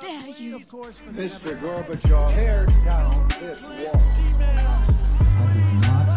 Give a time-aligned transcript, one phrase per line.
[0.00, 0.58] dare you?
[0.58, 1.56] Mr.
[1.60, 4.46] Gorbachev, tear down this wall.
[5.20, 6.08] I did not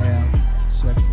[0.00, 1.09] have sexual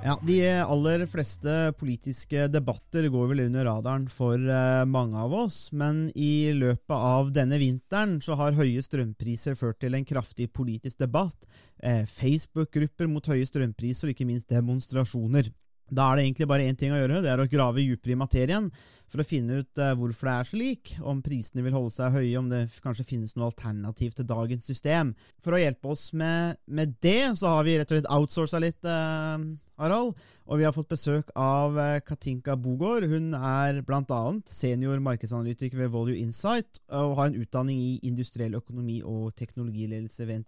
[0.00, 5.58] Ja, De aller fleste politiske debatter går vel under radaren for eh, mange av oss,
[5.76, 11.02] men i løpet av denne vinteren så har høye strømpriser ført til en kraftig politisk
[11.04, 11.44] debatt,
[11.84, 15.52] eh, Facebook-grupper mot høye strømpriser og ikke minst demonstrasjoner.
[15.90, 18.18] Da er det egentlig bare én ting å gjøre, det er å grave dypere i
[18.18, 18.68] materien
[19.10, 22.36] for å finne ut eh, hvorfor det er slik, om prisene vil holde seg høye,
[22.38, 25.14] om det kanskje finnes noe alternativ til dagens system.
[25.42, 28.86] For å hjelpe oss med, med det, så har vi rett og slett outsourca litt,
[28.86, 29.50] eh,
[29.80, 30.14] Harald.
[30.50, 33.08] Og vi har fått besøk av eh, Katinka Bogård.
[33.10, 34.22] Hun er bl.a.
[34.46, 40.46] senior markedsanalytiker ved Volue Insight og har en utdanning i industriell økonomi og teknologiledelse ved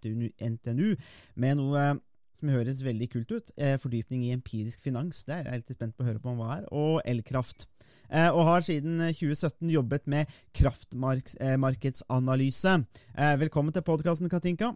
[0.53, 0.89] NTNU,
[1.35, 1.87] med noe
[2.37, 3.47] som høres veldig kult ut.
[3.57, 6.39] Eh, fordypning i empirisk finans, det er jeg litt spent på å høre på om
[6.41, 6.63] hva er.
[6.73, 7.59] Og elkraft.
[8.09, 10.23] Eh, og har siden 2017 jobbet med
[10.57, 12.73] kraftmarkedsanalyse.
[13.13, 14.67] Eh, velkommen til podkasten, Katinka.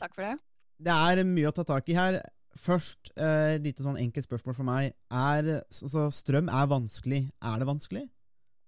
[0.00, 0.34] Takk for det.
[0.76, 2.20] Det er mye å ta tak i her.
[2.56, 4.92] Først eh, et lite sånn enkelt spørsmål for meg.
[5.12, 7.22] Er, så, så strøm er vanskelig.
[7.44, 8.04] Er det vanskelig?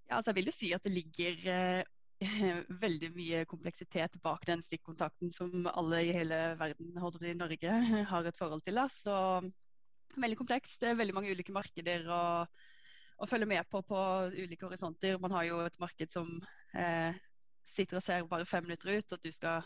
[0.09, 1.83] Ja, altså, jeg vil jo si at det ligger eh,
[2.83, 7.75] veldig mye kompleksitet bak den stikkontakten som alle i hele verden, å si, Norge,
[8.13, 8.81] har et forhold til.
[8.81, 8.89] Da.
[8.91, 9.15] Så
[10.19, 10.81] veldig komplekst.
[10.83, 12.23] Det er veldig mange ulike markeder å,
[13.19, 14.01] å følge med på på
[14.35, 15.19] ulike horisonter.
[15.23, 16.31] Man har jo et marked som
[16.75, 17.15] eh,
[17.67, 19.63] sitter og ser bare fem minutter ut, at du skal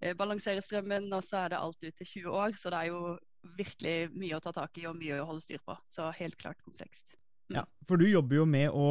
[0.00, 2.58] eh, balansere strømmen, og så er det alt ut til 20 år.
[2.58, 3.14] Så det er jo
[3.58, 5.76] virkelig mye å ta tak i og mye å holde styr på.
[5.86, 7.14] Så helt klart komplekst.
[7.52, 8.88] Ja, For du jobber jo med å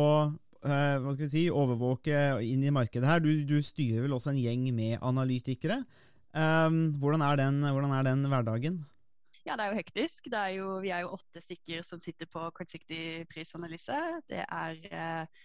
[0.63, 3.21] hva skal vi si, overvåke inn i markedet her.
[3.23, 5.81] Du, du styrer vel også en gjeng med analytikere.
[6.33, 8.79] Um, hvordan, er den, hvordan er den hverdagen?
[9.43, 10.29] Ja, det er jo hektisk.
[10.31, 13.97] Er jo, vi er jo åtte stykker som sitter på kortsiktig prisanalyse.
[14.31, 15.41] Det er eh,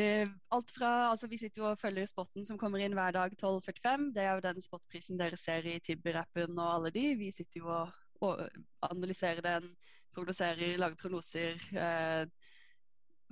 [0.00, 3.36] eh, alt fra altså Vi sitter jo og følger spotten som kommer inn hver dag
[3.36, 4.08] 12.45.
[4.16, 7.04] Det er jo den spotprisen dere ser i Tibber-appen og alle de.
[7.20, 7.92] Vi sitter jo og,
[8.24, 8.40] og
[8.88, 9.68] analyserer den,
[10.16, 11.60] prognoserer, lager prognoser.
[11.76, 12.24] Eh,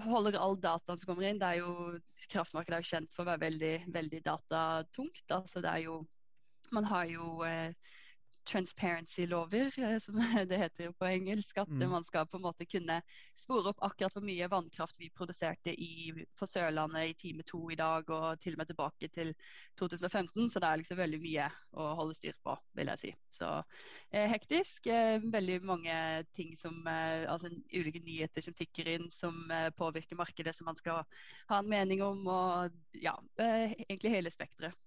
[0.06, 1.40] holder all dataen som kommer inn.
[1.40, 1.98] Det er jo,
[2.32, 5.24] kraftmarkedet er jo kjent for å være veldig, veldig datatungt.
[5.34, 5.98] Altså det er jo,
[6.76, 7.72] man har jo eh,
[8.48, 10.14] transparency-lover, eh, som
[10.48, 11.58] det heter på engelsk.
[11.58, 11.90] At Mm.
[11.90, 13.00] man skal på en måte kunne
[13.36, 17.76] spore opp akkurat hvor mye vannkraft vi produserte i, på Sørlandet i time to i
[17.78, 19.34] dag, og til og med tilbake til
[19.78, 20.48] 2015.
[20.50, 23.12] Så det er liksom veldig mye å holde styr på, vil jeg si.
[23.38, 23.50] Så
[24.10, 24.86] eh, hektisk.
[24.86, 25.96] Eh, veldig mange
[26.34, 30.76] ting som eh, Altså ulike nyheter som tikker inn, som eh, påvirker markedet, som man
[30.78, 31.02] skal
[31.50, 32.24] ha en mening om.
[32.26, 32.70] Og
[33.02, 34.78] ja, eh, egentlig hele spekteret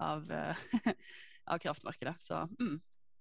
[0.00, 0.66] av, eh,
[1.52, 2.16] av kraftmarkedet.
[2.22, 2.76] Så mm.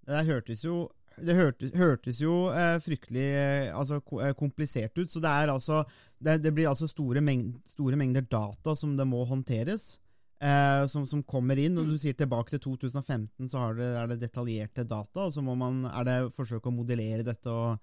[0.07, 5.11] Det hørtes jo det hørtes, hørtes jo eh, fryktelig eh, altså, eh, komplisert ut.
[5.11, 5.83] Så det, er altså,
[6.17, 9.99] det, det blir altså store, mengd, store mengder data som det må håndteres.
[10.43, 11.77] Eh, som, som kommer inn.
[11.79, 15.27] og Du sier tilbake til 2015 så har det, er det detaljerte data.
[15.27, 17.77] og så må man, Er det forsøke å modellere dette og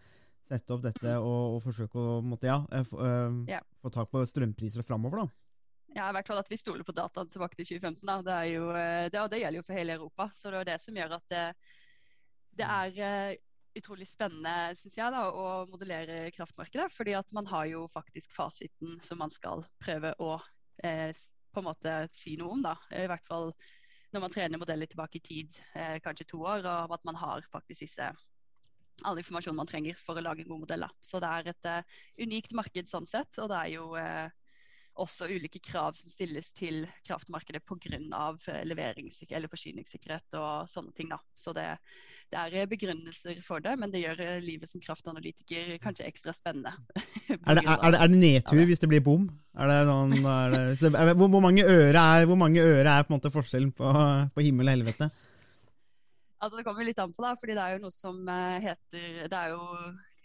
[0.44, 2.98] sette opp dette og, og forsøke å måtte, ja, få,
[3.48, 3.60] Ja.
[3.80, 5.22] få tak på strømpriser framover?
[5.22, 5.39] da?
[5.96, 8.06] Ja, i hvert fall at vi stoler på dataene tilbake til 2015.
[8.06, 8.18] Da.
[8.26, 10.28] Det, er jo, eh, det, og det gjelder jo for hele Europa.
[10.34, 11.44] Så det er det som gjør at det,
[12.60, 13.40] det er eh,
[13.80, 16.88] utrolig spennende synes jeg, da, å modellere kraftmarkedet.
[16.94, 20.36] fordi at man har jo faktisk fasiten som man skal prøve å
[20.84, 21.10] eh,
[21.50, 22.62] på en måte si noe om.
[22.62, 22.76] da.
[22.94, 23.50] I hvert fall
[24.10, 27.46] når man trener modeller tilbake i tid, eh, kanskje to år, og at man har
[27.50, 28.10] faktisk disse
[29.06, 30.84] all informasjonen man trenger for å lage en god modell.
[30.84, 30.90] Da.
[31.00, 34.26] Så det er et uh, unikt marked sånn sett, og det er jo eh,
[34.98, 37.98] også ulike krav som stilles til kraftmarkedet pga.
[38.00, 41.10] Eh, leverings- eller forsyningssikkerhet og sånne ting.
[41.12, 41.18] Da.
[41.34, 41.66] Så det,
[42.30, 46.34] det er eh, begrunnelser for det, men det gjør eh, livet som kraftanalytiker kanskje ekstra
[46.36, 46.72] spennende.
[47.30, 49.22] Er det, er, er det, nedtur hvis det blir bom?
[49.54, 53.90] Det noen, det, hvor, hvor mange øre er, mange øre er på forskjellen på,
[54.34, 55.08] på himmel og helvete?
[56.40, 58.18] Altså Det kommer litt an på, da, fordi det er jo noe som
[58.64, 59.62] heter det er jo,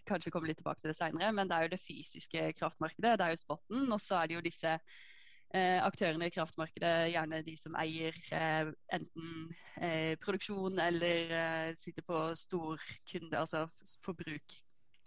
[0.05, 3.15] Kanskje komme litt tilbake til det senere, men det er jo det fysiske kraftmarkedet.
[3.19, 3.85] Det er jo spotten.
[3.91, 8.69] Og så er det jo disse eh, aktørene i kraftmarkedet, gjerne de som eier eh,
[8.99, 9.33] enten
[9.81, 14.57] eh, produksjon eller eh, sitter på storkunde, altså f- forbruk,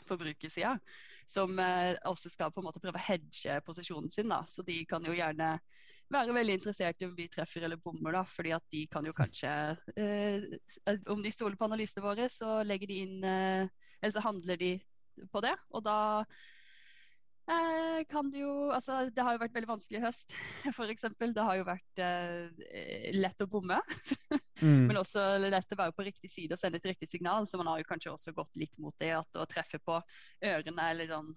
[0.09, 0.77] forbrukersida,
[1.29, 4.31] som eh, også skal på en måte prøve å hedge posisjonen sin.
[4.33, 5.57] da, Så de kan jo gjerne
[6.09, 9.13] være veldig interessert i om vi treffer eller bommer, da, fordi at de kan jo
[9.13, 9.51] kanskje
[10.01, 10.47] eh,
[11.13, 13.27] Om de stoler på analysene våre, så legger de inn
[14.01, 14.73] Eller så handler de
[15.33, 15.55] på det.
[15.75, 15.99] Og da
[17.49, 20.35] Eh, kan det jo Altså, det har jo vært veldig vanskelig i høst,
[20.75, 21.07] f.eks.
[21.33, 23.81] Det har jo vært eh, lett å bomme.
[24.59, 24.89] Mm.
[24.89, 27.45] Men også lett å være på riktig side og sende et riktig signal.
[27.47, 30.01] Så man har jo kanskje også gått litt mot det at å treffe på
[30.43, 31.29] ørene eller sånn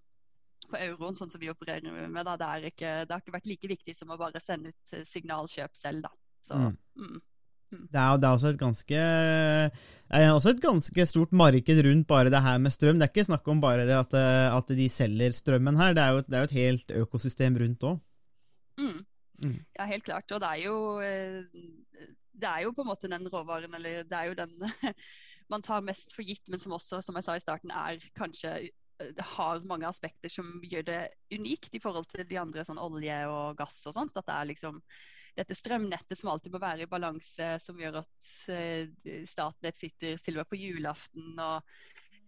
[0.71, 3.51] på euroen, sånn som vi opererer med, da, det, er ikke, det har ikke vært
[3.51, 6.11] like viktig som å bare sende ut signalkjøp signal kjøp selv, da.
[6.41, 6.79] Så Mm.
[6.97, 7.21] mm.
[7.71, 12.31] Det er, det er også et ganske er også et ganske stort marked rundt bare
[12.33, 12.99] det her med strøm.
[12.99, 14.17] Det er ikke snakk om bare det at,
[14.51, 17.87] at de selger strømmen her, det er jo, det er jo et helt økosystem rundt
[17.87, 18.01] òg.
[18.81, 18.99] Mm.
[19.45, 19.57] Mm.
[19.79, 20.31] Ja, helt klart.
[20.31, 20.75] Og det er jo
[21.05, 21.47] eh,
[22.41, 24.53] det er jo på en måte den råvaren, eller det er jo den
[25.51, 28.71] man tar mest for gitt, men som også, som jeg sa i starten, er kanskje
[29.35, 30.99] har mange aspekter som gjør det
[31.33, 34.17] unikt i forhold til de andre, sånn olje og gass og sånt.
[34.19, 34.79] At det er liksom
[35.37, 40.37] dette strømnettet som alltid må være i balanse, som gjør at eh, Statnett sitter til
[40.37, 41.75] og med på julaften og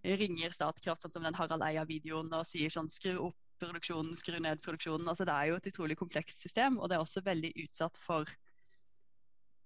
[0.04, 4.62] ringer Statkraft, sånn som den Harald Eia-videoen, og sier sånn skru opp produksjonen, skru ned
[4.64, 5.08] produksjonen.
[5.08, 8.28] Altså Det er jo et utrolig komplekst system, og det er også veldig utsatt for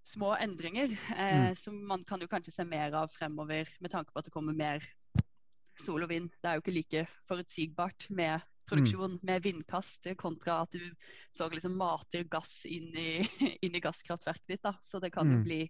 [0.07, 0.93] små endringer.
[1.17, 1.55] Eh, Mm.
[1.55, 4.53] Som man kan jo kanskje se mer av fremover, med tanke på at det kommer
[4.53, 4.83] mer
[5.81, 6.29] sol og vind.
[6.41, 10.83] Det er jo ikke like forutsigbart med produksjon med vindkast kontra at du
[11.31, 13.11] så liksom mater gass inn i,
[13.63, 14.63] inn i gasskraftverket ditt.
[14.63, 14.75] da.
[14.81, 15.43] Så det kan Mm.
[15.43, 15.61] bli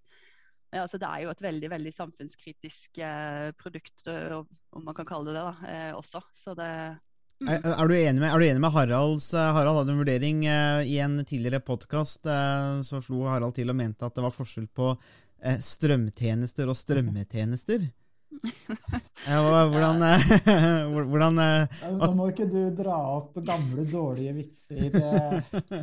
[0.71, 4.33] ja, altså Det er jo et veldig veldig samfunnskritisk eh, produkt, eh,
[4.75, 6.21] om man kan kalle det det, da, eh, også.
[6.33, 6.97] Så det
[7.39, 7.47] mm.
[7.47, 10.43] Er, er, du enig med, er du enig med Haralds eh, Harald hadde en vurdering
[10.45, 12.27] eh, i en tidligere podkast.
[12.27, 14.91] Eh, så slo Harald til og mente at det var forskjell på
[15.61, 17.83] strømtjenester og strømmetjenester.
[19.27, 20.25] Hvordan eh,
[21.09, 25.81] hvordan eh, Ja, Nå må ikke du dra opp gamle, dårlige vitser eh,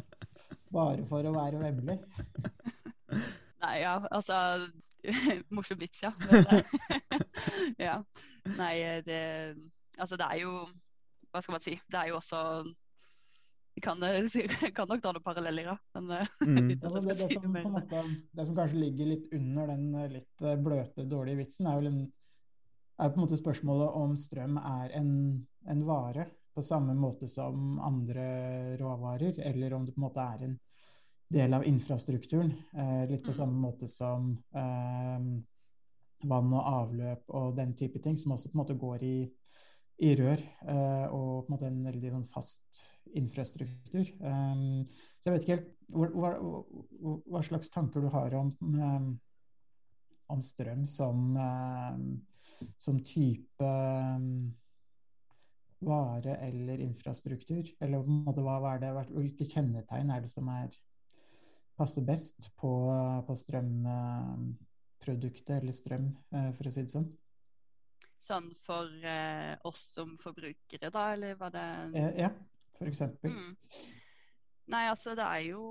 [0.75, 2.01] bare for å være vemmelig.
[3.65, 4.39] Nei, ja, altså
[5.55, 6.13] Morsom vits, ja.
[7.87, 7.99] Ja.
[8.59, 8.75] Nei,
[9.07, 9.21] det
[10.01, 10.65] Altså, det er jo
[11.31, 11.77] Hva skal man si?
[11.87, 12.41] Det er jo også
[13.77, 14.03] Vi kan,
[14.75, 15.77] kan nok dra noen paralleller, ja.
[15.95, 18.03] Men mm, men det, det, som, måte,
[18.35, 22.05] det som kanskje ligger litt under den litt bløte, dårlige vitsen, er vel en,
[22.99, 25.13] er på en måte spørsmålet om strøm er en,
[25.71, 30.45] en vare på samme måte som andre råvarer, eller om det på en måte er
[30.47, 30.55] en
[31.35, 32.53] del av infrastrukturen.
[32.77, 33.39] Eh, litt på Mm.
[33.41, 35.19] samme måte som eh,
[36.29, 39.31] vann og avløp og den type ting, som også på en måte går i,
[39.99, 44.11] i rør, eh, og på en måte en veldig sånn fast infrastruktur.
[44.21, 44.85] Um,
[45.21, 46.63] så jeg vet ikke helt hva, hva,
[47.31, 49.21] hva, slags tanker du har om, um,
[50.35, 52.09] om strøm som, um,
[52.81, 54.53] som type um,
[55.85, 57.77] vare eller infrastruktur?
[57.81, 60.69] Eller på en måte, hva, hva det, hvilke kjennetegn er det som er,
[61.79, 62.73] passer best på,
[63.27, 67.09] på strømproduktet eller strøm, eh, for å si det sånn?
[68.25, 71.69] Sånn for eh, oss som forbrukere, da, eller var det
[71.99, 72.31] Eh, ja,
[72.79, 73.31] for eksempel.
[73.35, 73.53] Mm.
[74.73, 75.63] Nei, altså det er jo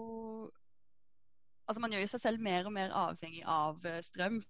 [1.63, 4.43] Altså man gjør jo seg selv mer og mer avhengig av eh, strøm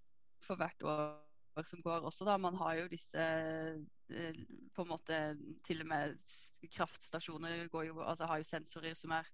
[0.43, 1.32] for hvert år
[1.69, 2.37] som går også, da.
[2.41, 4.39] Man har jo disse eh,
[4.73, 5.19] på en måte
[5.65, 6.25] Til og med
[6.73, 9.29] kraftstasjoner jo, altså har jo sensorer som er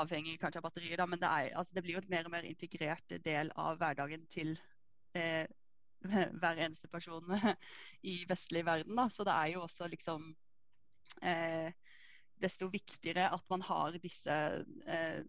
[0.00, 2.34] avhengig kanskje av batterier, da, men det, er, altså det blir jo et mer og
[2.34, 4.52] mer integrert del av hverdagen til
[5.18, 5.46] eh,
[6.40, 7.26] hver eneste person
[8.12, 8.96] i vestlig verden.
[8.96, 9.08] Da.
[9.10, 10.30] Så det er jo også liksom
[11.26, 11.74] eh,
[12.40, 14.36] desto viktigere at man har disse
[14.86, 15.20] eh,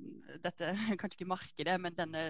[0.43, 2.27] dette, Kanskje ikke markedet, men denne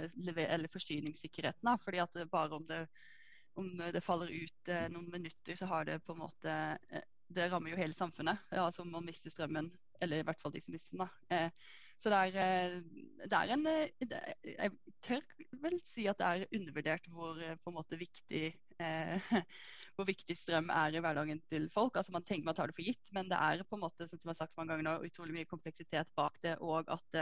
[0.47, 1.67] eller forsyningssikkerheten.
[1.67, 2.85] Da, fordi at bare om det,
[3.59, 6.57] om det faller ut eh, noen minutter, så har det på en måte
[6.91, 8.41] eh, Det rammer jo hele samfunnet.
[8.51, 9.69] Ja, altså om man mister strømmen,
[10.01, 11.05] eller i hvert fall de som mister den.
[11.05, 11.35] da.
[11.35, 11.69] Eh,
[12.01, 12.77] så det er,
[13.29, 14.71] det er en det, Jeg
[15.05, 15.25] tør
[15.61, 18.47] vel si at det er undervurdert hvor på en måte viktig
[18.81, 19.29] eh,
[19.95, 21.99] hvor viktig strøm er i hverdagen til folk.
[22.01, 24.17] Altså Man tenker man tar det for gitt, men det er på en måte som
[24.17, 26.57] jeg har sagt mange ganger nå, utrolig mye kompleksitet bak det.
[26.59, 27.21] Og at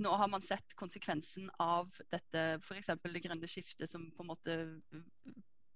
[0.00, 2.90] nå har man sett konsekvensen av dette, f.eks.
[3.02, 4.56] det grønne skiftet som på en måte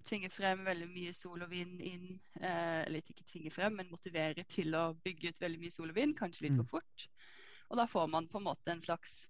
[0.04, 2.06] tvinger frem veldig mye sol og vind inn.
[2.40, 5.96] Eh, eller ikke tvinger frem, men motiverer til å bygge ut veldig mye sol og
[5.96, 6.64] vind, kanskje litt Mm.
[6.64, 7.06] for fort.
[7.70, 9.28] Og da får man på en måte en slags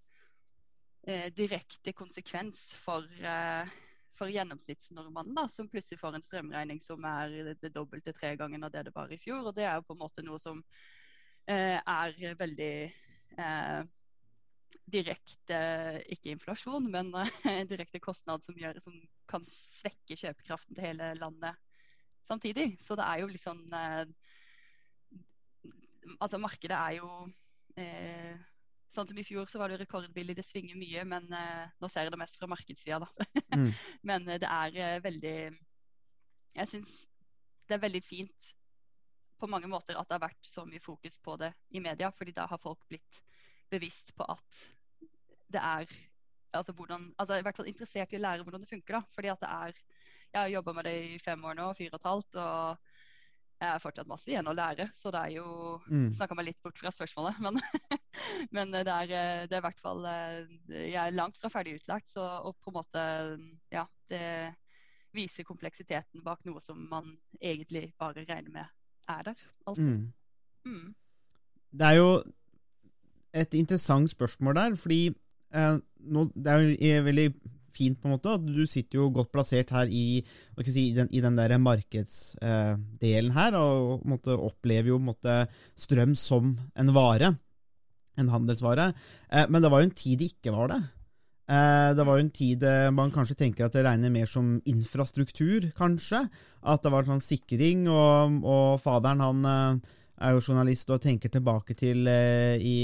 [1.07, 3.69] eh, direkte konsekvens for, eh,
[4.15, 8.65] for gjennomsnittsnordmannen, da, som plutselig får en strømregning som er det, det dobbelte tre ganger
[8.65, 9.47] av det det var i fjor.
[9.47, 10.63] Og det er jo på en måte noe som
[11.47, 12.73] eh, er veldig
[13.39, 13.83] eh,
[14.91, 15.59] direkte,
[16.13, 18.97] ikke inflasjon, men eh, direkte kostnad som, gjør, som
[19.31, 21.61] kan svekke kjøpekraften til hele landet
[22.25, 22.75] samtidig.
[22.81, 24.05] Så det er jo eh,
[26.21, 27.09] Altså, markedet er jo
[27.81, 28.35] eh,
[28.93, 32.07] Sånn som i fjor så var det rekordbillig, det svinger mye, men eh, nå ser
[32.07, 33.09] jeg det mest fra markedssida, da.
[33.57, 33.71] Mm.
[34.11, 35.39] men eh, det er veldig
[36.61, 36.93] Jeg syns
[37.65, 38.53] det er veldig fint
[39.41, 42.35] på mange måter at det har vært så mye fokus på det i media, fordi
[42.37, 43.23] da har folk blitt
[43.75, 44.65] bevisst på at
[45.55, 45.91] det er
[46.55, 48.99] altså hvordan, altså i hvert fall interessert i å lære hvordan det funker.
[48.99, 49.81] da, fordi at det er,
[50.35, 52.77] Jeg har jobba med det i fem år nå, fire og et halvt, og
[53.63, 54.89] jeg har fortsatt masse igjen å lære.
[54.95, 55.47] Så det er jo
[55.85, 56.13] Mm.
[56.17, 57.59] Snakka meg litt bort fra spørsmålet, men,
[58.57, 60.07] men det, er, det er i hvert fall
[60.71, 63.05] Jeg er langt fra ferdig utlært, så og på en måte
[63.75, 64.55] Ja, det
[65.15, 68.67] viser kompleksiteten bak noe som man egentlig bare regner med
[69.09, 69.45] er der.
[69.67, 69.85] alltid.
[69.85, 70.13] Mm.
[70.65, 70.95] Mm.
[71.71, 72.09] Det er jo
[73.35, 75.03] et interessant spørsmål der, fordi
[75.55, 75.77] eh,
[76.15, 77.29] nå, det er eh, veldig
[77.75, 80.23] fint på en måte at du sitter jo godt plassert her i,
[80.63, 85.39] si, i den, i den der markedsdelen her, og på måte opplever jo på måte
[85.75, 87.35] strøm som en vare,
[88.21, 88.93] en handelsvare.
[89.31, 90.83] Eh, men det var jo en tid det ikke var det.
[91.45, 94.55] Eh, det var jo en tid eh, man kanskje tenker at det regner mer som
[94.71, 96.23] infrastruktur, kanskje.
[96.65, 99.93] At det var sånn sikring, og, og faderen han eh,
[100.25, 102.79] er jo journalist og tenker tilbake til eh, i,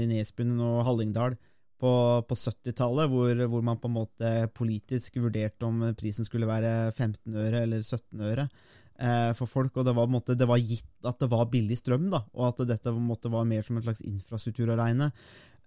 [0.00, 1.36] i Nesbyen og Hallingdal
[1.80, 1.90] på,
[2.28, 7.34] på 70-tallet, hvor, hvor man på en måte politisk vurderte om prisen skulle være 15
[7.34, 9.76] øre eller 17 øre eh, for folk.
[9.76, 12.64] og det var, måte, det var gitt at det var billig strøm, da, og at
[12.70, 15.10] dette på en måte var mer som en slags infrastruktur å regne.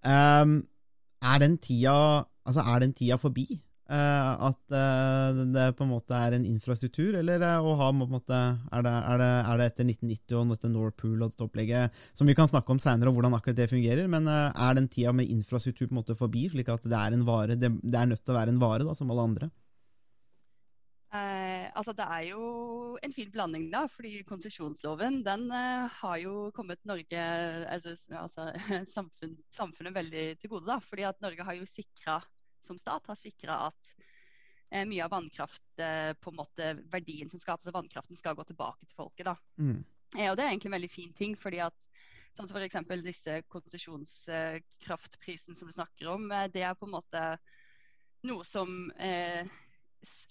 [0.06, 0.62] Um,
[1.26, 3.48] er den tida, altså er den tida forbi?
[3.88, 8.36] Eh, at eh, det på en måte er en infrastruktur, eller eh, ha, en måte,
[8.36, 12.28] er, det, er, det, er det etter 1990 og dette Norpool og dette opplegget, som
[12.28, 15.88] vi kan snakke om seinere, hvordan akkurat det fungerer, men er den tida med infrastruktur
[15.88, 18.40] på en måte forbi, slik at det er en vare, det er nødt til å
[18.42, 19.50] være en vare, da, som alle andre?
[21.16, 22.46] Eh, altså Det er jo
[23.04, 23.86] en fin blanding, da.
[23.88, 27.22] fordi Konsesjonsloven den eh, har jo kommet Norge,
[27.72, 28.50] altså, altså
[28.96, 30.68] samfunn, samfunnet veldig til gode.
[30.68, 32.20] da, fordi at Norge har jo sikra,
[32.68, 33.94] som stat, har sikra at
[34.72, 38.44] eh, mye av vannkraft, eh, på en måte verdien som skapes av vannkraften, skal gå
[38.48, 39.32] tilbake til folket.
[39.32, 39.36] da.
[39.60, 39.82] Mm.
[40.16, 41.88] Eh, og det er egentlig en veldig fin ting, fordi at
[42.38, 42.78] sånn som f.eks.
[43.04, 47.22] disse konsesjonskraftprisene som du snakker om, eh, det er på en måte
[48.28, 49.44] noe som eh,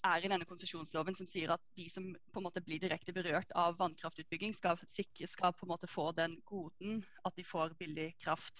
[0.07, 2.03] er i denne konsesjonsloven som sier at de som
[2.33, 6.05] på en måte blir direkte berørt av vannkraftutbygging, skal, sikre, skal på en måte få
[6.17, 8.55] den goden at de får billig kraft.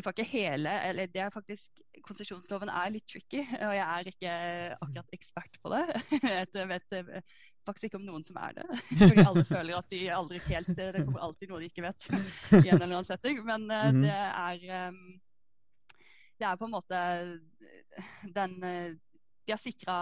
[0.00, 4.08] De får ikke hele, eller det er faktisk, Konsesjonsloven er litt tricky, og jeg er
[4.08, 4.30] ikke
[4.80, 5.82] akkurat ekspert på det.
[6.56, 6.94] Jeg vet
[7.68, 8.64] faktisk ikke om noen som er det.
[9.02, 12.06] Fordi alle føler at de aldri helt Det kommer alltid noe de ikke vet
[12.62, 13.42] i en eller annen setting.
[13.44, 14.02] Men eh, Mhm.
[14.06, 14.94] det er
[16.40, 17.00] Det er på en måte
[18.32, 19.96] den De har sikra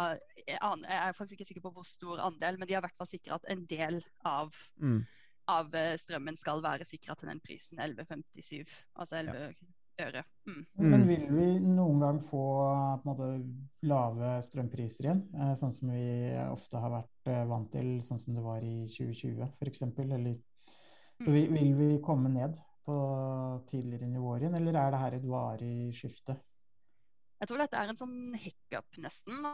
[0.46, 3.10] Jeg er faktisk ikke sikker på hvor stor andel, men de har i hvert fall
[3.10, 5.00] sikra at en del av, Mm.
[5.48, 8.84] av eh, strømmen skal være sikra til den prisen 11,57.
[9.00, 9.54] Altså 11
[10.00, 10.22] øre.
[10.46, 10.66] Mm.
[10.78, 11.08] Men Mm.
[11.08, 12.42] vil vi noen gang få
[13.02, 13.28] på en måte,
[13.82, 15.22] lave strømpriser igjen?
[15.34, 16.04] Eh, sånn som vi
[16.50, 19.82] ofte har vært eh, vant til, sånn som det var i 2020 f.eks.?
[19.98, 20.38] Eller
[21.20, 22.94] så vil, vil vi komme ned på
[23.66, 26.38] tidligere nivåer igjen, eller er det her et varig skifte?
[27.40, 29.44] Jeg tror dette er en sånn hiccup, nesten.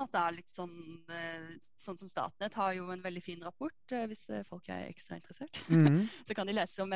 [0.00, 0.74] At det er litt sånn,
[1.12, 1.48] eh,
[1.80, 5.18] sånn som Statnett har jo en veldig fin rapport, eh, hvis eh, folk er ekstra
[5.18, 5.60] interessert.
[5.68, 6.00] Mm.
[6.26, 6.94] Så kan de lese om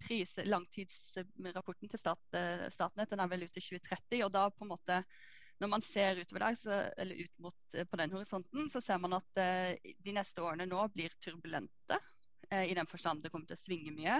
[0.00, 2.38] pris, langtidsrapporten til stat,
[2.74, 3.12] Statnett.
[3.12, 4.24] Den er vel ute i 2030.
[4.26, 5.00] Og da på en måte,
[5.62, 9.18] når man ser utover der, så, eller ut mot på den horisonten, så ser man
[9.18, 9.42] at
[9.82, 11.98] de neste årene nå blir turbulente.
[12.50, 14.18] Eh, I den forstand det kommer til å svinge mye.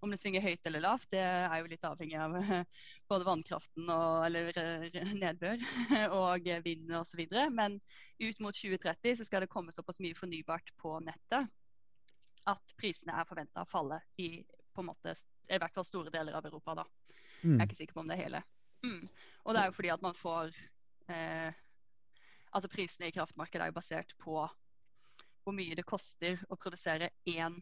[0.00, 2.36] Om det svinger høyt eller lavt, det er jo litt avhengig av
[3.10, 5.64] både vannkraften og eller eh, nedbør
[6.20, 7.24] og vind osv.
[7.52, 7.80] Men
[8.20, 11.50] ut mot 2030 så skal det komme såpass mye fornybart på nettet
[12.48, 15.12] at prisene er forventa å falle i på en måte,
[15.50, 16.74] i hvert fall store deler av Europa.
[16.78, 16.84] da.
[17.42, 17.60] Jeg Mm.
[17.60, 18.40] er ikke sikker på om det er hele.
[18.84, 19.08] Mm.
[19.44, 20.54] Og det er jo fordi at man får
[21.08, 21.52] eh,
[22.52, 24.34] Altså prisene i kraftmarkedet er jo basert på
[25.50, 27.56] hvor mye det koster å produsere én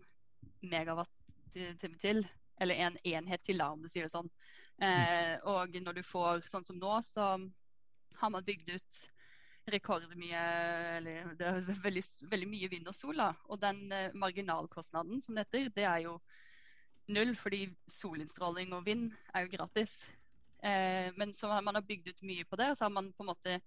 [0.61, 1.15] megawatt
[1.55, 2.21] time til
[2.61, 4.29] eller en enhet til, om du sier det sånn.
[4.83, 7.31] Eh, og når du får sånn som nå, så
[8.19, 8.99] har man bygd ut
[9.73, 10.43] rekordmye
[10.99, 12.03] eller det er veldig,
[12.33, 13.21] veldig mye vind og sol.
[13.21, 13.31] Da.
[13.49, 16.17] Og den eh, marginalkostnaden som det heter, det er jo
[17.15, 20.01] null, fordi solinnstråling og vind er jo gratis.
[20.59, 23.25] Eh, men så har man bygd ut mye på det, og så har man på
[23.25, 23.61] en måte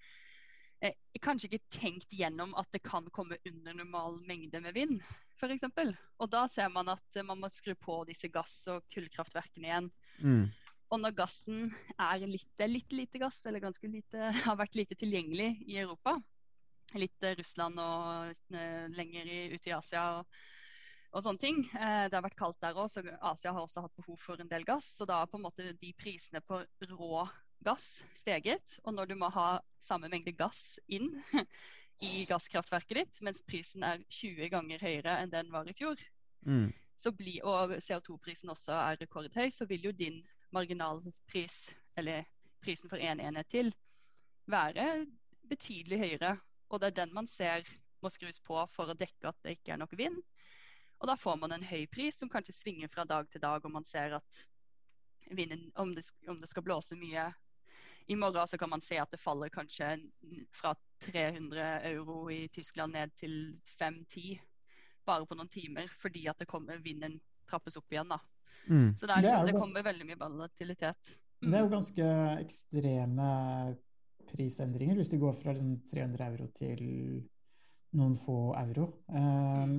[0.81, 5.01] eh, kanskje ikke tenkt gjennom at det kan komme under normal mengde med vind,
[5.37, 5.65] f.eks.
[6.21, 9.91] Og da ser man at eh, man må skru på disse gass- og kullkraftverkene igjen.
[10.21, 10.47] Mm.
[10.91, 15.53] Og når gassen er litt, litt lite gass, eller ganske lite, har vært lite tilgjengelig
[15.67, 16.17] i Europa,
[16.97, 20.41] litt eh, Russland og eh, lenger i, ute i Asia og,
[21.11, 21.57] og sånne ting.
[21.67, 24.63] Det har vært kaldt der òg, så Asia har også hatt behov for en del
[24.63, 24.87] gass.
[24.95, 26.61] Så da har på en måte de prisene på
[26.93, 27.25] rå
[27.65, 28.79] gass steget.
[28.83, 31.09] Og når du må ha samme mengde gass inn
[32.01, 35.99] i gasskraftverket ditt, mens prisen er 20 ganger høyere enn den var i fjor,
[36.41, 36.71] Mm.
[36.97, 40.15] så bli, og CO2-prisen også er rekordhøy, så vil jo din
[40.49, 42.25] marginalpris, eller
[42.65, 43.69] prisen for én enhet til,
[44.49, 45.05] være
[45.49, 46.31] betydelig høyere.
[46.69, 47.61] Og det er den man ser
[48.01, 50.17] må skrus på for å dekke at det ikke er nok vind.
[51.01, 53.73] Og da får man en høy pris som kanskje svinger fra dag til dag, og
[53.73, 54.41] man ser at
[55.31, 57.29] vinden, om det, om det skal blåse mye
[58.11, 59.93] i morgen, så kan man se at det faller kanskje
[60.55, 60.73] fra
[61.07, 63.35] 300 euro i Tyskland ned til
[63.79, 64.35] 5-10
[65.07, 67.15] bare på noen timer, fordi at det kommer, vinden
[67.49, 68.11] trappes opp igjen.
[68.11, 68.19] da.
[68.67, 68.91] Mm.
[68.99, 71.13] Så det, er Det er liksom, det gans- kommer veldig mye volatilitet.
[71.41, 72.09] Det er jo ganske
[72.43, 73.29] ekstreme
[74.31, 76.83] prisendringer hvis du går fra liksom 300 euro til
[77.97, 78.85] noen få euro.
[79.09, 79.73] Eh,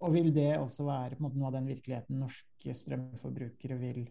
[0.00, 4.04] og vil det også være på en måte, noe av den virkeligheten norske strømforbrukere vil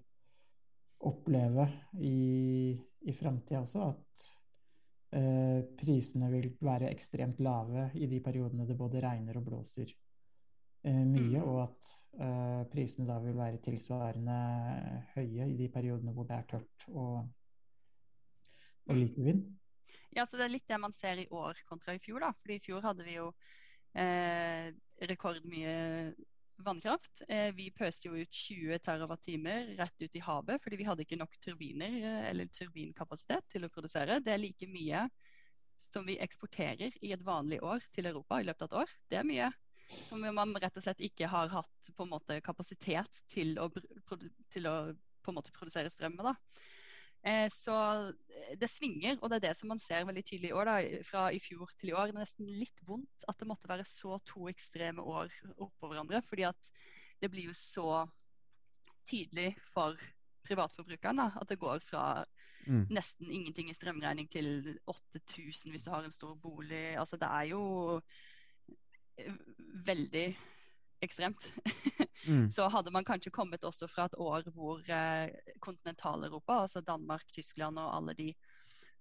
[1.06, 1.66] oppleve
[2.02, 2.76] i,
[3.06, 3.90] i framtida også?
[3.92, 4.26] At
[5.20, 9.92] eh, prisene vil være ekstremt lave i de periodene det både regner og blåser
[10.86, 14.40] eh, mye, og at eh, prisene da vil være tilsvarende
[15.16, 17.22] høye i de periodene hvor det er tørt og,
[18.90, 19.46] og lite vind.
[20.16, 22.24] Ja, så Det er litt det man ser i år kontra i fjor.
[22.24, 22.32] da.
[22.40, 23.28] Fordi I fjor hadde vi jo
[24.00, 24.72] eh,
[25.10, 25.76] rekordmye
[26.64, 27.22] vannkraft.
[27.28, 31.20] Eh, vi pøste jo ut 20 TWh rett ut i havet fordi vi hadde ikke
[31.20, 34.22] nok turbiner eh, eller turbinkapasitet til å produsere.
[34.24, 35.06] Det er like mye
[35.76, 38.96] som vi eksporterer i et vanlig år til Europa i løpet av et år.
[39.12, 39.52] Det er mye
[39.86, 43.68] som man rett og slett ikke har hatt på en måte kapasitet til å,
[44.54, 44.78] til å
[45.26, 46.38] på en måte produsere strøm med.
[47.26, 47.76] Eh, Så
[48.60, 50.66] det svinger, og det er det som man ser veldig tydelig i år.
[50.70, 52.12] da, Fra i fjor til i år.
[52.12, 56.22] Det er nesten litt vondt at det måtte være så to ekstreme år oppå hverandre.
[56.22, 56.72] fordi at
[57.22, 58.06] det blir jo så
[59.10, 59.98] tydelig for
[60.46, 62.26] privatforbrukeren da, at det går fra
[62.68, 62.88] Mm.
[62.90, 66.98] nesten ingenting i strømregning til 8000 hvis du har en stor bolig.
[66.98, 68.02] Altså det er jo
[69.18, 69.34] eh,
[69.86, 70.36] veldig
[71.06, 71.48] ekstremt.
[72.28, 72.50] Mm.
[72.56, 75.30] Så hadde man kanskje kommet også fra et år hvor eh,
[75.64, 78.32] kontinentaleuropa, altså Danmark, Tyskland og alle de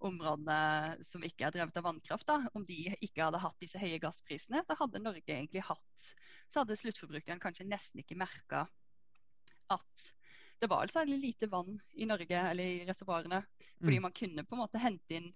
[0.04, 4.00] områdene som ikke er drevet av vannkraft, da, om de ikke hadde hatt disse høye
[4.02, 6.08] gassprisene, så hadde Norge egentlig hatt
[6.50, 8.66] Så hadde sluttforbrukeren kanskje nesten ikke merka
[9.72, 10.10] at
[10.60, 13.40] det var særlig lite vann i Norge eller i reservoarene.
[13.80, 14.02] Fordi Mm.
[14.02, 15.32] man kunne på en måte hente inn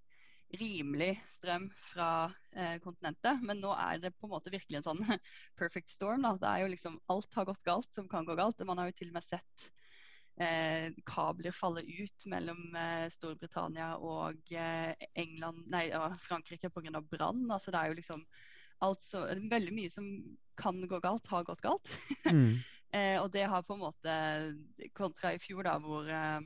[0.57, 3.43] rimelig strøm fra eh, kontinentet.
[3.45, 5.03] Men nå er det på en måte virkelig en sånn
[5.61, 6.25] perfect storm.
[6.25, 6.37] Da.
[6.41, 8.65] Det er jo liksom Alt har gått galt som kan gå galt.
[8.69, 9.69] Man har jo til og med sett
[10.41, 17.03] eh, kabler falle ut mellom eh, Storbritannia og eh, England, nei, ja, Frankrike pga.
[17.03, 17.45] brann.
[17.51, 18.25] Altså, det er jo liksom
[18.87, 20.07] alt så, Veldig mye som
[20.59, 21.95] kan gå galt, har gått galt.
[22.31, 22.57] Mm.
[22.97, 24.13] Eh, og det har på en måte
[24.97, 26.39] Kontra i fjor, da, hvor eh,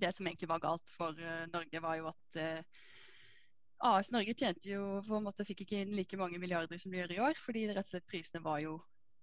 [0.00, 2.86] det som egentlig var galt for eh, Norge, var jo at eh,
[3.82, 7.00] AS Norge tjente jo på en måte fikk ikke inn like mange milliarder som de
[7.00, 8.76] gjør i år, fordi rett og slett prisene var jo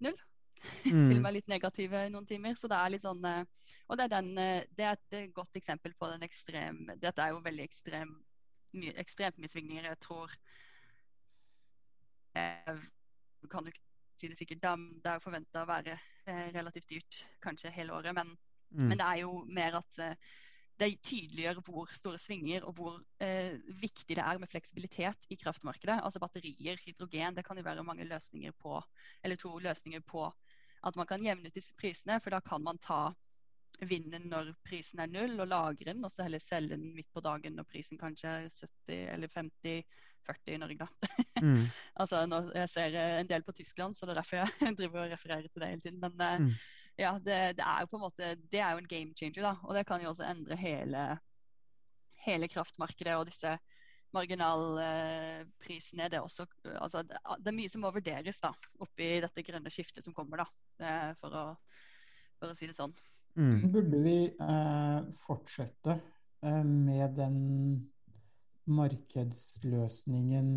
[0.04, 0.18] null.
[0.84, 1.22] Til og Mm.
[1.24, 2.56] med litt negative noen timer.
[2.60, 3.46] Så det er litt sånn eh,
[3.88, 7.24] Og det er, den, eh, det er et eh, godt eksempel på den ekstrem Dette
[7.24, 8.12] er jo veldig ekstrem,
[8.76, 9.88] my, ekstremt mye svingninger.
[9.88, 10.34] Jeg tror
[12.36, 12.84] eh,
[13.50, 13.86] kan du ikke
[14.20, 15.96] si det sikkert, det er jo forventa å være
[16.28, 18.16] eh, relativt dyrt kanskje hele året.
[18.20, 18.36] Men,
[18.70, 18.84] Mm.
[18.92, 20.28] men det er jo mer at eh,
[20.80, 26.00] det tydeliggjør hvor store svinger og hvor eh, viktig det er med fleksibilitet i kraftmarkedet.
[26.04, 28.80] Altså batterier, hydrogen, det kan jo være mange løsninger på,
[29.24, 30.28] eller to løsninger på
[30.88, 32.20] at man kan jevne ut disse prisene.
[32.24, 33.10] For da kan man ta
[33.88, 37.24] vinden når prisen er null, og lagre den, og så heller selge den midt på
[37.24, 41.14] dagen når prisen kanskje er 70 eller 50-40 i Norge, da.
[41.40, 41.64] Mm.
[42.02, 42.24] altså,
[42.56, 45.48] jeg ser eh, en del på Tyskland, så det er derfor jeg driver og refererer
[45.48, 46.04] til det hele tiden.
[46.04, 46.54] Men eh, Mm.
[47.00, 49.54] Ja, det, det er jo på en måte Det er jo en game changer, da.
[49.68, 51.04] Og det kan jo også endre hele,
[52.26, 53.54] hele kraftmarkedet og disse
[54.16, 56.10] marginalprisene.
[56.10, 58.52] Det, er også, altså, det, er mye som må vurderes da,
[58.84, 60.48] oppi dette grønne skiftet som kommer, da.
[60.84, 61.46] eh, For å,
[62.40, 62.96] for å si det sånn.
[63.40, 63.70] Mm.
[63.72, 67.38] Burde vi eh, fortsette eh, med den
[68.70, 70.50] markedsløsningen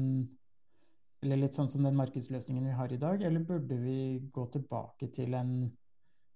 [1.23, 5.07] Eller litt sånn som den markedsløsningen vi har i dag, eller burde vi gå tilbake
[5.15, 5.53] til en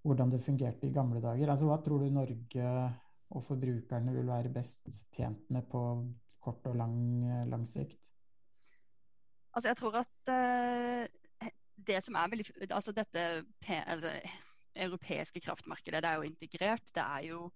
[0.06, 1.50] hvordan det fungerte i gamle dager?
[1.50, 2.72] Altså, hva tror du Norge
[3.34, 5.82] og forbrukerne vil være best tjent med på
[6.42, 6.98] kort og lang,
[7.50, 8.12] lang sikt?
[9.56, 11.50] Altså, jeg tror at uh,
[11.86, 13.24] det som er veldig Altså dette
[13.86, 14.12] altså,
[14.76, 16.94] europeiske kraftmarkedet, det er jo integrert.
[16.94, 17.50] Det er jo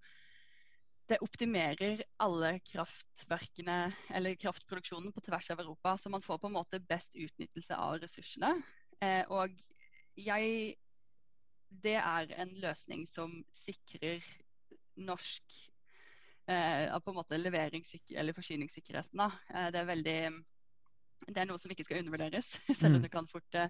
[1.10, 3.78] det optimerer alle kraftverkene
[4.14, 5.96] eller kraftproduksjonen på tvers av Europa.
[5.98, 8.52] Så man får på en måte best utnyttelse av ressursene.
[9.02, 9.56] Eh, og
[10.14, 10.76] jeg
[11.70, 14.24] Det er en løsning som sikrer
[15.00, 15.58] norsk
[16.50, 19.20] eh, på en måte eller forsyningssikkerheten.
[19.20, 20.20] Eh, det er veldig
[21.28, 22.46] det er noe som ikke skal undervurderes,
[22.80, 23.02] selv om Mm.
[23.04, 23.68] det kan fort, eh,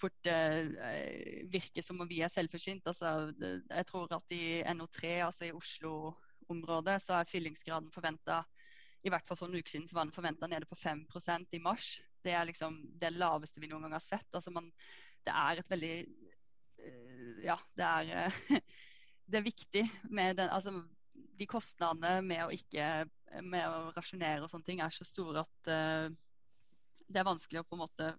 [0.00, 2.86] fort eh, virke som om vi er selvforsynt.
[2.86, 8.44] Altså, jeg tror at i NO3, altså i Oslo-området, så er fyllingsgraden forventa
[9.04, 11.60] i hvert fall for en uke siden så var den forventa nede på 5% i
[11.60, 12.00] mars.
[12.24, 14.30] Det er liksom det laveste vi noen gang har sett.
[14.32, 14.70] Altså man,
[15.26, 15.90] det er et veldig
[17.42, 18.58] Ja, det er, eh,
[19.30, 20.76] det er viktig med den altså,
[21.34, 23.06] De kostnadene med å ikke
[23.42, 26.06] med å rasjonere og sånne ting er så store at uh,
[27.10, 28.12] det er vanskelig å på en måte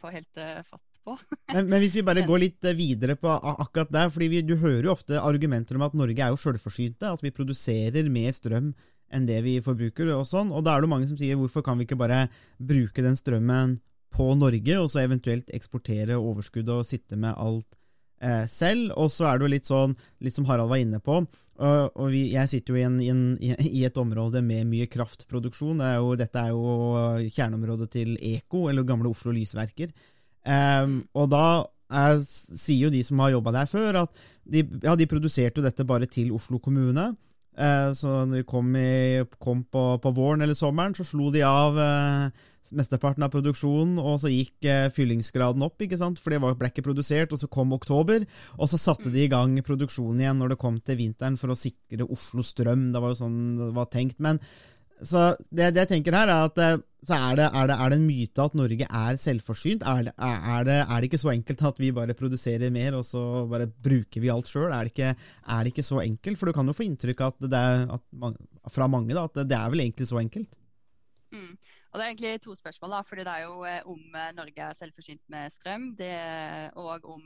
[0.00, 1.16] få helt uh, fatt på.
[1.52, 4.86] Men, men hvis vi bare går litt videre på akkurat der, fordi vi, du hører
[4.86, 8.70] jo ofte argumenter om at Norge er jo sjølforsynte, at vi produserer mer strøm
[9.12, 11.76] enn det vi forbruker og sånn, og da er det mange som sier hvorfor kan
[11.76, 12.24] vi ikke bare
[12.56, 13.76] bruke den strømmen
[14.14, 17.76] på Norge, og så eventuelt eksportere overskuddet og sitte med alt
[18.46, 21.16] selv, og så er det jo litt sånn, litt som Harald var inne på,
[21.62, 25.82] og, vi, jeg sitter jo i, en, i, en, i et område med mye kraftproduksjon,
[25.82, 29.92] det er jo, dette er jo kjerneområdet til EKO, eller gamle Oslo Lysverker,
[30.48, 31.44] Ehm, og da
[31.92, 35.66] er, sier jo de som har jobba der før, at de, ja, de produserte jo
[35.66, 37.12] dette bare til Oslo kommune.
[37.52, 41.42] Eh, så når de kom, i, kom på, på våren eller sommeren, så slo de
[41.44, 46.20] av eh, mesteparten av produksjonen, og så gikk eh, fyllingsgraden opp, ikke sant?
[46.22, 47.34] for det ble ikke produsert.
[47.34, 48.24] Og så kom oktober,
[48.56, 51.58] og så satte de i gang produksjonen igjen når det kom til vinteren for å
[51.58, 52.90] sikre Oslo strøm.
[52.94, 54.20] Det var jo sånn det var tenkt.
[54.22, 54.40] men
[55.04, 57.90] så det, det jeg tenker her er at eh, så er det, er, det, er
[57.90, 59.82] det en myte at Norge er selvforsynt?
[59.82, 63.66] Er, det- er, det, ikke så enkelt at vi bare produserer mer, og så bare
[63.66, 64.70] bruker vi alt sjøl?
[64.70, 65.16] Er, det ikke-
[65.82, 66.38] så enkelt?
[66.38, 69.70] For du kan jo få inntrykk at er, at fra mange da, at det er
[69.74, 70.54] vel egentlig så enkelt?
[71.32, 71.56] Mm.
[71.92, 72.90] Og Det er egentlig to spørsmål.
[72.94, 76.14] da, fordi Det er jo eh, om eh, Norge er selvforsynt med strøm, det,
[76.76, 77.22] og om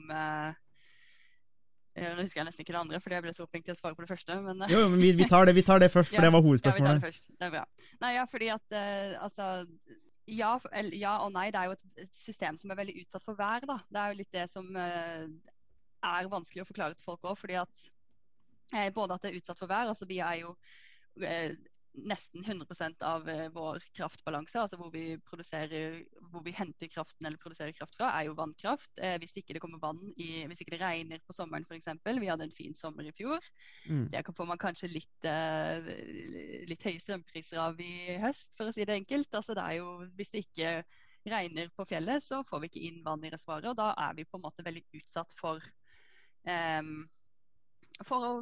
[1.97, 3.97] Nå husker jeg nesten ikke det andre, fordi jeg ble så opphengt i å svare
[3.97, 4.35] på det første.
[4.45, 4.65] men...
[4.67, 6.45] eh, Jo, men vi, vi, tar det, vi tar det først, for Ja, det var
[6.45, 6.83] hovedspørsmålet.
[6.83, 7.31] Ja, vi tar det først.
[7.33, 7.65] Det er bra.
[8.05, 9.49] Nei, ja, fordi at uh, altså
[10.27, 10.53] ja,
[10.93, 11.49] ja og nei.
[11.55, 13.67] Det er jo et, et system som er veldig utsatt for vær.
[13.69, 13.79] da.
[13.89, 15.25] Det er jo litt det som uh,
[16.07, 17.39] er vanskelig å forklare til folk òg.
[17.39, 17.87] Fordi at
[18.75, 20.55] eh, både at det er utsatt for vær, altså vi er jo
[21.23, 21.55] eh,
[21.97, 27.75] nesten 100 av eh, vår kraftbalanse, altså hvor vi, hvor vi henter kraften eller produserer
[27.77, 28.99] kraft fra, er jo vannkraft.
[29.01, 31.89] Eh, hvis ikke det kommer vann i, hvis ikke det regner på sommeren f.eks.
[32.05, 33.43] Vi hadde en fin sommer i fjor.
[33.89, 34.07] Mm.
[34.13, 35.91] Det får man kanskje litt, eh,
[36.69, 39.33] litt høye strømpriser av i høst, for å si det enkelt.
[39.33, 40.73] Altså, det er jo, hvis det ikke
[41.27, 43.73] regner på fjellet, så får vi ikke inn vann i reservoaret.
[43.73, 45.63] Og da er vi på en måte veldig utsatt for,
[46.47, 46.99] em,
[48.05, 48.33] for å,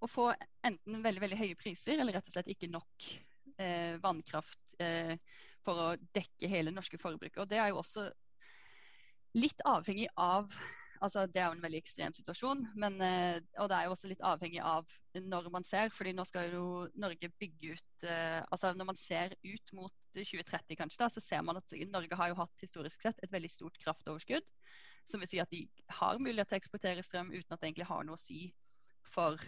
[0.00, 0.30] å få
[0.66, 3.08] enten veldig, veldig høye priser, eller rett og slett ikke nok
[3.60, 5.14] eh, vannkraft eh,
[5.64, 7.40] for å dekke hele norske forbruket.
[7.42, 8.08] Og det er jo også
[9.38, 10.50] litt avhengig av
[11.00, 14.10] altså Det er jo en veldig ekstrem situasjon, men, eh, og det er jo også
[14.10, 15.88] litt avhengig av når man ser.
[15.88, 16.64] fordi nå skal jo
[17.00, 21.42] Norge bygge ut eh, altså Når man ser ut mot 2030, kanskje, da, så ser
[21.46, 24.44] man at Norge har jo hatt historisk sett et veldig stort kraftoverskudd.
[25.08, 27.88] Som vil si at de har mulighet til å eksportere strøm uten at det egentlig
[27.88, 28.50] har noe å si
[29.06, 29.38] for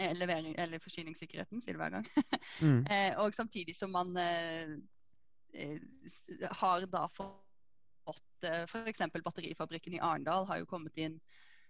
[0.00, 2.08] eh, levering, eller forsyningssikkerheten, sier det hver gang.
[2.62, 2.80] Mm.
[2.94, 4.74] Eh, og samtidig som man eh,
[5.54, 5.78] eh,
[6.62, 9.06] har da fått eh, f.eks.
[9.24, 11.20] batterifabrikken i Arendal har jo kommet inn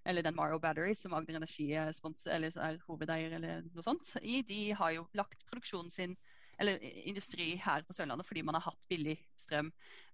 [0.08, 4.14] eller den Morrow Battery, som Agder Energi er, spons eller er hovedeier, eller noe sånt,
[4.22, 6.16] i, de har jo lagt produksjonen sin
[6.60, 9.70] eller industri her på Sørlandet fordi man har hatt billig strøm.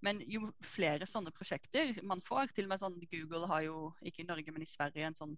[0.07, 4.23] Men jo flere sånne prosjekter man får, til og med sånn Google har jo, ikke
[4.23, 5.35] i Norge, men i Sverige, en sånn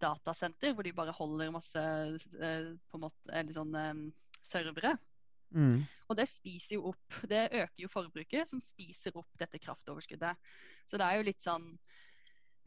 [0.00, 4.02] datasenter hvor de bare holder masse eh, på en måte, eller sånn eh,
[4.44, 4.96] servere.
[5.56, 5.80] Mm.
[6.08, 10.50] Og det spiser jo opp, det øker jo forbruket, som spiser opp dette kraftoverskuddet.
[10.86, 11.70] Så det er jo litt sånn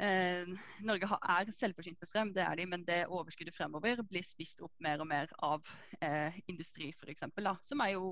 [0.02, 0.50] eh,
[0.88, 4.64] Norge har, er selvforsynt med strøm, det er de, men det overskuddet fremover blir spist
[4.66, 7.28] opp mer og mer av eh, industri, f.eks.
[7.68, 8.12] Som er jo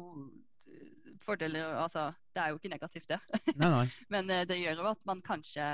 [0.69, 3.19] eh, fordeler Altså, det er jo ikke negativt, det.
[3.55, 3.85] Nei, nei.
[4.13, 5.65] Men eh, det gjør jo at man kanskje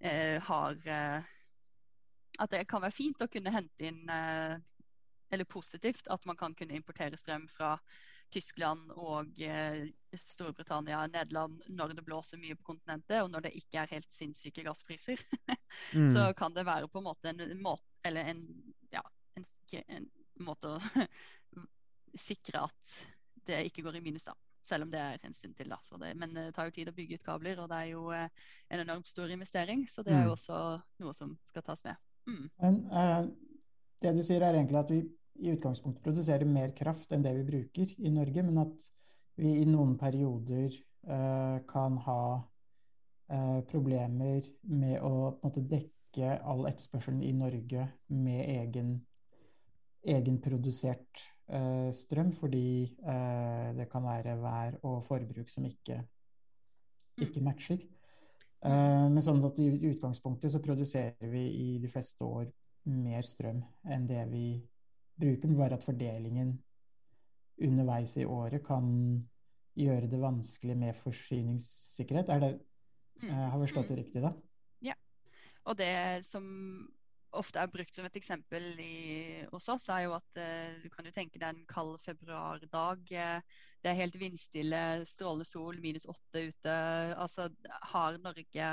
[0.00, 1.34] eh, har eh,
[2.38, 4.56] At det kan være fint å kunne hente inn eh,
[5.32, 7.76] Eller positivt at man kan kunne importere strøm fra
[8.30, 9.84] Tyskland og eh,
[10.18, 14.66] Storbritannia, Nederland når det blåser mye på kontinentet, og når det ikke er helt sinnssyke
[14.66, 15.22] gasspriser.
[15.94, 16.08] Mm.
[16.14, 18.38] Så kan det være på en måte en, måte Eller en,
[18.94, 19.02] ja,
[19.36, 19.44] en,
[19.92, 20.06] en
[20.46, 20.78] måte å
[22.28, 22.92] sikre at
[23.46, 24.34] det ikke går i minus, da.
[24.66, 25.68] Selv om det er en stund til.
[25.70, 25.78] da.
[26.02, 28.46] Det, men det tar jo tid å bygge ut kabler, og det er jo eh,
[28.72, 29.84] en enormt stor investering.
[29.90, 30.30] Så det er Mm.
[30.30, 30.58] jo også
[31.04, 31.96] noe som skal tas med.
[32.26, 32.44] Mm.
[32.62, 33.22] Men eh,
[34.02, 35.00] det du sier er egentlig at vi
[35.36, 38.86] i utgangspunktet produserer mer kraft enn det vi bruker i Norge, men at
[39.36, 42.22] vi i noen perioder eh, kan ha
[43.28, 47.84] eh, problemer med å måte dekke all etterspørselen i Norge
[48.16, 48.94] med egen,
[50.16, 56.00] egenprodusert eh, strøm, fordi eh, det kan være vær og forbruk som ikke
[57.22, 57.80] ikke matcher.
[58.64, 62.48] Eh, men sånn at i utgangspunktet så produserer vi i de fleste år
[62.86, 64.46] mer strøm enn det vi
[65.18, 66.56] bruker, men bare at fordelingen
[67.62, 68.86] underveis i året kan
[69.76, 72.28] gjøre det vanskelig med forsyningssikkerhet.
[72.28, 72.60] Er det,
[73.22, 73.28] Mm.
[73.28, 74.32] jeg har forstått det riktig da?
[74.82, 74.94] Ja.
[75.64, 76.44] Og det som
[77.38, 81.06] ofte er brukt som et eksempel i, hos oss, er jo at eh, du kan
[81.06, 83.12] jo tenke deg en kald februardag.
[83.12, 86.76] Eh, det er helt vindstille, strålende sol, minus åtte ute.
[87.14, 87.48] Altså,
[87.92, 88.70] har Norge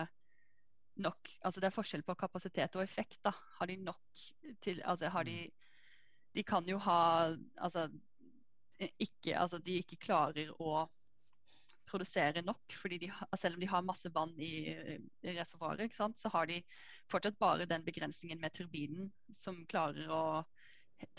[1.01, 3.31] nok Altså det er forskjell på kapasitet og effekt, da.
[3.57, 4.25] Har de nok
[4.61, 5.37] til Altså har de
[6.37, 7.87] De kan jo ha Altså
[9.01, 10.83] ikke Altså de ikke klarer å
[11.89, 14.51] produsere nok, fordi de, har- selv om de har masse vann i,
[15.23, 16.61] i reservoaret, så har de
[17.11, 20.23] fortsatt bare den begrensningen med turbinen som klarer å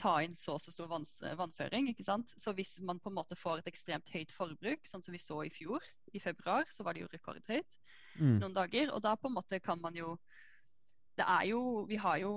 [0.00, 1.04] ta inn så og så stor vann,
[1.36, 1.90] vannføring.
[1.90, 2.32] ikke sant?
[2.40, 5.42] Så hvis man på en måte får et ekstremt høyt forbruk, sånn som vi så
[5.44, 5.84] i fjor,
[6.16, 7.76] i februar, så var det jo rekordhøyt
[8.14, 8.38] Mm.
[8.38, 8.92] noen dager.
[8.94, 10.16] Og da på en måte kan man jo
[11.18, 12.30] det er jo Vi har jo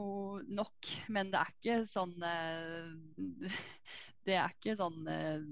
[0.49, 3.53] nok, men det er ikke sånn eh,
[4.27, 5.43] Det er ikke sånn eh,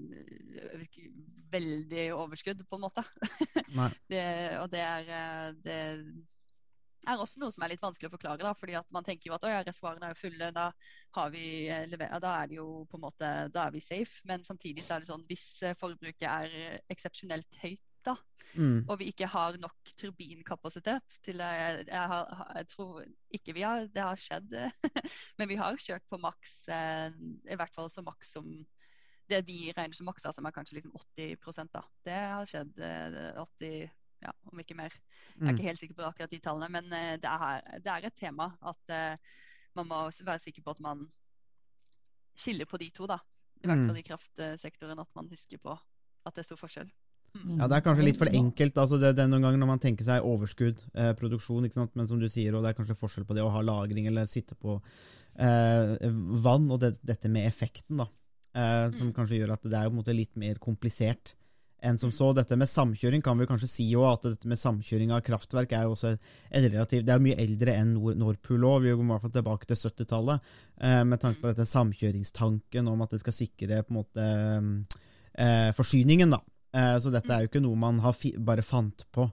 [1.52, 3.04] veldig overskudd, på en måte.
[4.10, 4.24] Det,
[4.60, 5.78] og det er, eh, det
[7.06, 8.42] er også noe som er litt vanskelig å forklare.
[8.42, 10.68] da, fordi at Man tenker jo at reservoarene er jo fulle, da,
[11.16, 14.20] har vi, eh, da er det jo på en måte, da er vi safe.
[14.28, 15.48] Men samtidig så er det sånn hvis
[15.80, 18.16] forbruket er eksepsjonelt høyt, da,
[18.56, 18.84] Mm.
[18.88, 23.02] og vi ikke har nok turbinkapasitet til jeg, jeg, har, jeg tror
[23.34, 24.54] ikke vi har Det har skjedd,
[25.38, 27.10] men vi har kjørt på maks, eh,
[27.50, 28.48] i hvert fall så maks som
[29.28, 31.82] det vi regner som maks, som er kanskje liksom 80 da.
[32.06, 33.90] Det har skjedd eh, 80
[34.22, 34.94] ja, om ikke mer.
[34.94, 35.54] Jeg er Mm.
[35.56, 38.52] ikke helt sikker på akkurat de tallene, men eh, det er, det er et tema
[38.62, 39.16] at eh,
[39.76, 41.02] man må være sikker på at man
[42.36, 43.18] skiller på de to, da.
[43.64, 43.86] I hvert Mm.
[43.88, 45.72] fall i kraftsektoren, at man husker på
[46.26, 46.90] at det er stor forskjell.
[47.56, 48.78] Ja, Det er kanskje litt for enkelt.
[48.82, 51.94] altså det, det er noen ganger når man tenker seg overskudd, eh, produksjon, ikke sant?
[51.94, 54.28] men som du sier, og det er kanskje forskjell på det å ha lagring eller
[54.30, 55.96] sitte på eh,
[56.44, 58.08] vann, og det, dette med effekten, da,
[58.56, 61.36] eh, som kanskje gjør at det er på en måte litt mer komplisert
[61.84, 62.30] enn som så.
[62.36, 65.86] Dette med samkjøring kan vi kanskje si òg, at dette med samkjøring av kraftverk er
[65.86, 69.10] jo også et relativt Det er mye eldre enn Nord Nordpool òg, vi går i
[69.12, 73.36] hvert fall tilbake til 70-tallet, eh, med tanke på dette samkjøringstanken om at det skal
[73.36, 74.28] sikre på en måte
[75.36, 76.40] eh, forsyningen, da.
[76.76, 78.00] Eh, Så dette er jo ikke noe man
[78.44, 79.24] bare fant på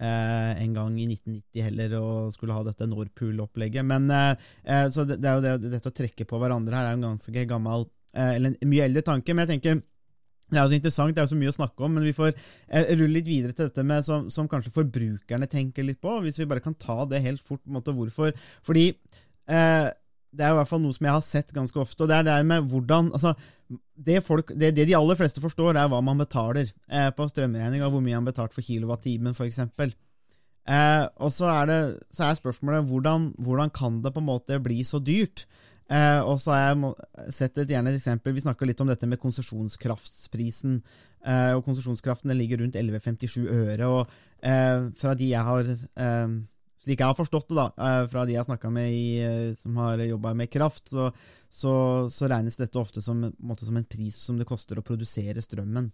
[0.00, 3.84] eh, en gang i 1990 heller, og skulle ha dette Nordpool-opplegget.
[3.86, 6.90] Men eh, eh, Så det, det er jo det, dette å trekke på hverandre her
[6.90, 9.82] er jo en ganske gammel eh, Eller en mye eldre tanke, men jeg tenker
[10.52, 12.12] det er jo så interessant, det er jo så mye å snakke om, men vi
[12.14, 16.12] får eh, rulle litt videre til dette med som, som kanskje forbrukerne tenker litt på,
[16.22, 17.62] hvis vi bare kan ta det helt fort.
[17.64, 18.30] måte, Hvorfor?
[18.62, 18.84] Fordi
[20.34, 22.26] det er i hvert fall noe som jeg har sett ganske ofte, og det er
[22.28, 23.34] det med hvordan altså,
[23.94, 27.90] det, folk, det, det de aller fleste forstår, er hva man betaler eh, på strømregninga,
[27.90, 29.60] hvor mye man betalte betalt for kilowattimen, f.eks.
[30.64, 31.80] Eh, og så er, det,
[32.12, 35.46] så er spørsmålet hvordan, hvordan kan det på en måte bli så dyrt?
[35.92, 39.06] Eh, og så har jeg sett et gjerne et eksempel, Vi snakker litt om dette
[39.06, 40.80] med konsesjonskraftsprisen.
[41.24, 43.86] Eh, og Konsesjonskraften ligger rundt 11,57 øre.
[43.86, 44.06] og
[44.42, 46.28] eh, fra de jeg har eh,
[46.84, 49.52] slik jeg har forstått det, da, eh, fra de jeg har snakka med i, eh,
[49.56, 51.10] som har jobba med kraft, så,
[51.48, 51.74] så,
[52.12, 55.90] så regnes dette ofte som, måte som en pris som det koster å produsere strømmen.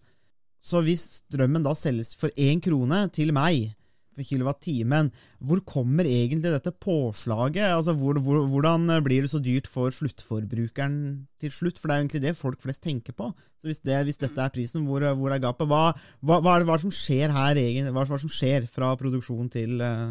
[0.61, 3.71] Så hvis strømmen da selges for én krone til meg
[4.11, 5.09] for kilowatt-timen,
[5.47, 7.71] hvor kommer egentlig dette påslaget?
[7.71, 10.97] Altså, hvor, hvor, hvordan blir det så dyrt for sluttforbrukeren
[11.41, 11.79] til slutt?
[11.79, 13.31] For det er jo egentlig det folk flest tenker på.
[13.63, 15.71] Så Hvis, det, hvis dette er prisen, hvor, hvor er gapet?
[15.71, 17.95] Hva, hva, hva, er det, hva som skjer her egentlig?
[17.95, 20.11] Hva er det som skjer fra produksjon til eh,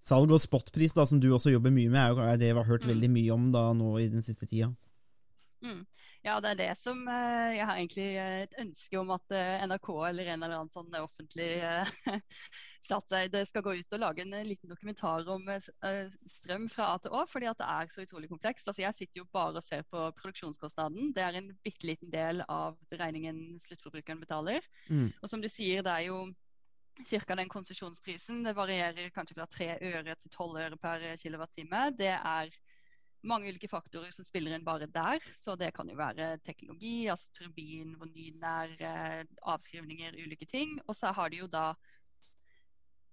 [0.00, 2.00] salg og spotpris, da, som du også jobber mye med?
[2.00, 2.94] er jo det vi har hørt Mm.
[2.94, 4.72] veldig mye om da nå i den siste tida.
[5.60, 5.84] Mm.
[6.24, 9.60] Ja, det er det som eh, Jeg har egentlig eh, et ønske om at eh,
[9.68, 11.90] NRK eller en eller annen sånn offentlig eh,
[12.86, 16.94] statseid skal gå ut og lage en eh, liten dokumentar om eh, eh, strøm fra
[16.94, 18.72] A til Å, fordi at det er så utrolig komplekst.
[18.72, 21.12] Altså, jeg sitter jo bare og ser på produksjonskostnaden.
[21.12, 24.64] Det er en bitte liten del av regningen sluttforbrukeren betaler.
[24.88, 25.10] Mm.
[25.20, 26.22] Og som du sier, det er jo
[27.06, 27.36] ca.
[27.36, 28.42] den konsesjonsprisen.
[28.44, 31.90] Det varierer kanskje fra 3 øre til 12 øre per kilowattime.
[31.96, 32.52] Det er
[33.22, 35.20] mange ulike faktorer som spiller inn bare der.
[35.34, 40.78] Så det kan jo være teknologi, altså turbin, hvor ny den er, avskrivninger, ulike ting.
[40.86, 41.74] Og så har de jo da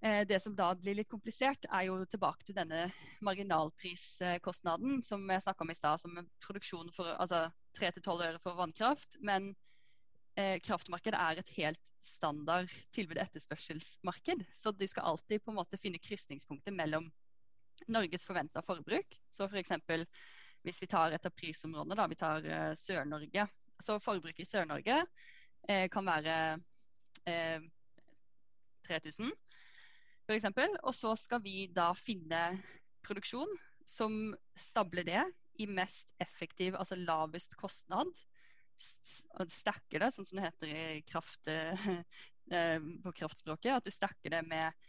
[0.01, 2.87] eh, Det som da blir litt komplisert, er jo tilbake til denne
[3.21, 7.47] marginalpriskostnaden som jeg snakka om i stad, som produksjon for altså
[7.79, 9.19] 3-12 øre for vannkraft.
[9.21, 9.53] Men
[10.37, 14.45] eh, kraftmarkedet er et helt standard tilbud-etterspørselsmarked.
[14.53, 17.09] Så du skal alltid på en måte finne krysningspunktet mellom
[17.93, 19.17] Norges forventa forbruk.
[19.29, 19.73] Så f.eks.
[20.65, 23.47] hvis vi tar et av prisområdene, da, vi tar eh, Sør-Norge.
[23.79, 25.01] Så forbruket i Sør-Norge
[25.69, 26.37] eh, kan være
[27.29, 27.61] eh,
[28.87, 29.31] 3000.
[30.27, 30.49] f.eks.
[30.83, 32.43] Og så skal vi da finne
[33.05, 33.53] produksjon
[33.87, 35.21] som stabler det
[35.63, 38.11] i mest effektiv, altså lavest kostnad.
[38.77, 41.49] Stacker det, sånn som det heter kraft,
[42.51, 43.73] eh, på kraftspråket.
[43.77, 44.87] At du stacker det med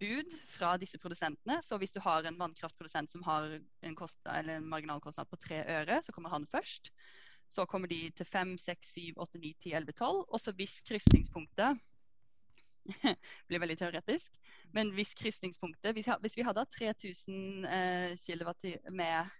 [0.00, 1.58] bud fra disse produsentene.
[1.62, 6.00] Så hvis du har en vannkraftprodusent som har en, kostnad, en marginalkostnad på tre øre,
[6.02, 6.92] så kommer han først.
[7.52, 10.22] Så kommer de til 5, 6, 7, 8, 9, 10, 11, 12.
[10.28, 11.82] Og så hvis krysningspunktet
[13.48, 14.38] blir veldig teoretisk.
[14.72, 19.38] Men hvis krysningspunktet hvis vi hadde hatt 3000 eh, kWt med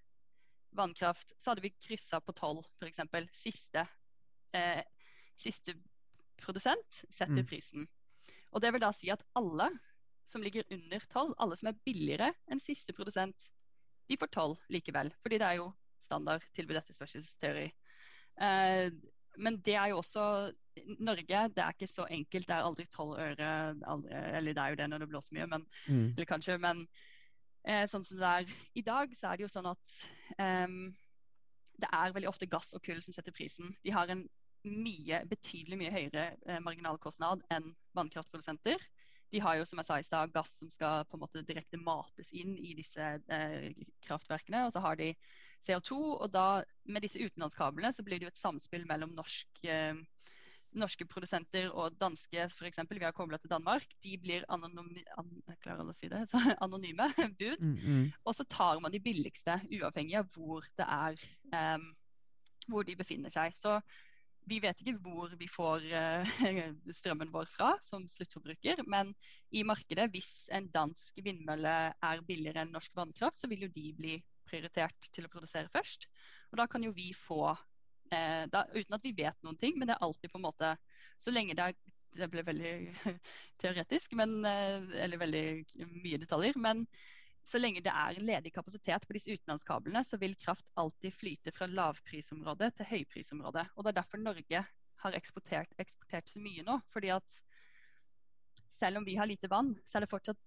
[0.76, 3.00] vannkraft, så hadde vi kryssa på 12 f.eks.
[3.36, 3.86] Siste,
[4.54, 4.82] eh,
[5.36, 5.74] siste
[6.42, 7.46] produsent setter Mm.
[7.46, 7.88] prisen.
[8.52, 9.70] Og det vil da si at alle
[10.24, 13.50] som ligger under 12, alle som er billigere enn siste produsent,
[14.08, 15.10] de får 12 likevel.
[15.22, 17.72] Fordi det er jo standard tilbud etterspørselsteori.
[18.40, 18.90] Eh,
[19.38, 20.52] men det er jo også
[21.00, 22.46] Norge, det er ikke så enkelt.
[22.48, 23.48] Det er aldri 12 øre.
[23.84, 26.14] Aldri, eller det er jo det når det blåser mye, men, Mm.
[26.16, 26.58] eller kanskje.
[26.60, 26.86] Men
[27.64, 29.96] eh, sånn som det er i dag, så er det jo sånn at
[30.38, 30.78] um,
[31.82, 33.72] det er veldig ofte gass og kull som setter prisen.
[33.84, 34.26] De har en
[34.62, 38.82] mye, betydelig mye høyere eh, marginalkostnad enn vannkraftprodusenter.
[39.32, 41.80] De har jo som jeg sa i stad, gass som skal på en måte direkte
[41.80, 43.70] mates inn i disse eh,
[44.04, 44.66] kraftverkene.
[44.66, 45.08] Og så har de
[45.64, 45.98] CO2.
[46.18, 49.96] Og da med disse utenlandskablene så blir det jo et samspill mellom norsk, eh,
[50.78, 52.80] norske produsenter og danske f.eks.
[52.90, 53.84] Vi har kobla til Danmark.
[54.04, 57.08] De blir anonyme, an, si det, så, anonyme
[57.40, 57.60] bud.
[57.60, 58.06] Mm, mm.
[58.24, 61.90] Og så tar man de billigste, uavhengig av hvor det er um,
[62.70, 63.54] hvor de befinner seg.
[63.56, 63.78] Så
[64.50, 66.34] vi vet ikke hvor vi får uh,
[66.98, 69.12] strømmen vår fra som sluttforbruker, men
[69.54, 73.92] i markedet, hvis en dansk vindmølle er billigere enn norsk vannkraft, så vil jo de
[73.98, 74.16] bli
[74.48, 76.08] prioritert til å produsere først.
[76.50, 77.52] Og da kan jo vi få
[78.12, 80.76] eh, da, Uten at vi vet noen ting, men det er alltid på en måte
[81.20, 81.76] Så lenge det er
[82.12, 82.74] Det ble veldig
[83.62, 85.44] teoretisk, men, eh, eller veldig
[86.04, 86.58] mye detaljer.
[86.60, 86.86] men
[87.42, 91.66] så lenge det er ledig kapasitet på disse utenlandskablene, så vil kraft alltid flyte fra
[91.66, 93.64] lavprisområdet til høyprisområdet.
[93.74, 94.60] Og Det er derfor Norge
[95.02, 96.78] har eksportert, eksportert så mye nå.
[96.92, 97.42] fordi at
[98.70, 100.38] selv om vi har lite vann, så er det fortsatt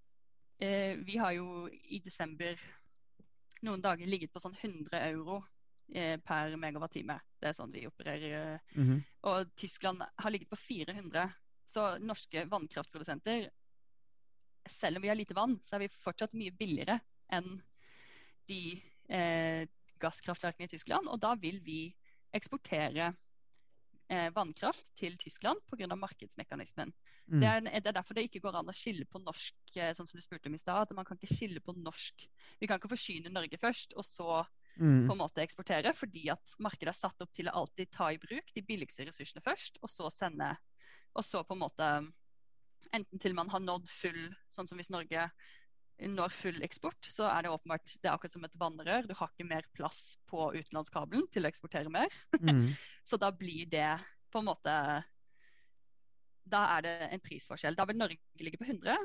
[0.64, 2.56] eh, Vi har jo i desember
[3.66, 5.42] noen dager ligget på sånn 100 euro
[6.26, 7.20] per megawattime.
[7.40, 8.60] Det er sånn vi opererer.
[8.76, 9.02] Mm -hmm.
[9.30, 11.30] og Tyskland har ligget på 400.
[11.66, 13.50] Så norske vannkraftprodusenter,
[14.66, 17.00] selv om vi har lite vann, så er vi fortsatt mye billigere
[17.34, 17.62] enn
[18.50, 19.66] de eh,
[20.02, 21.10] gasskraftverkene i Tyskland.
[21.10, 21.80] Og da vil vi
[22.36, 23.12] eksportere
[24.10, 25.96] eh, vannkraft til Tyskland pga.
[25.96, 26.94] markedsmekanismen.
[27.28, 27.40] Mm.
[27.40, 30.10] Det, er, det er derfor det ikke går an å skille på norsk, eh, sånn
[30.10, 30.86] som du spurte om i stad.
[30.86, 32.28] at Man kan ikke skille på norsk.
[32.60, 34.44] Vi kan ikke forsyne Norge først, og så
[34.76, 35.08] Mm.
[35.08, 38.20] på en måte eksportere, fordi at markedet er satt opp til å alltid ta i
[38.20, 40.56] bruk de billigste ressursene først, og så sende
[41.16, 41.92] Og så på en måte
[42.94, 44.20] Enten til man har nådd full
[44.52, 45.30] Sånn som hvis Norge
[45.96, 49.06] når full eksport, så er det åpenbart det er akkurat som et vannrør.
[49.08, 52.12] Du har ikke mer plass på utenlandskabelen til å eksportere mer.
[52.42, 52.68] Mm.
[53.08, 53.94] Så da blir det
[54.28, 54.74] på en måte
[56.52, 57.78] Da er det en prisforskjell.
[57.80, 58.98] Da vil Norge ligge på 100,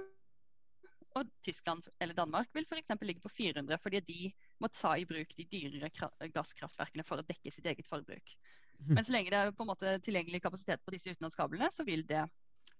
[1.18, 2.92] og Tyskland eller Danmark vil f.eks.
[3.02, 4.18] ligge på 400, fordi de
[4.60, 5.90] må ta i bruk de dyrere
[6.34, 8.34] gasskraftverkene for å dekke sitt eget forbruk.
[8.94, 12.04] Men så lenge det er på en måte tilgjengelig kapasitet på disse utenlandskablene, så vil
[12.08, 12.24] det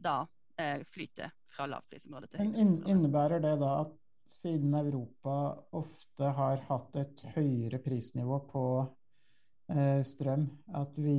[0.01, 0.21] da
[0.61, 3.97] eh, flyte fra lavprisområdet til Men inn, innebærer det da at
[4.31, 5.37] siden Europa
[5.77, 8.65] ofte har hatt et høyere prisnivå på
[9.75, 10.47] eh, strøm,
[10.79, 11.17] at vi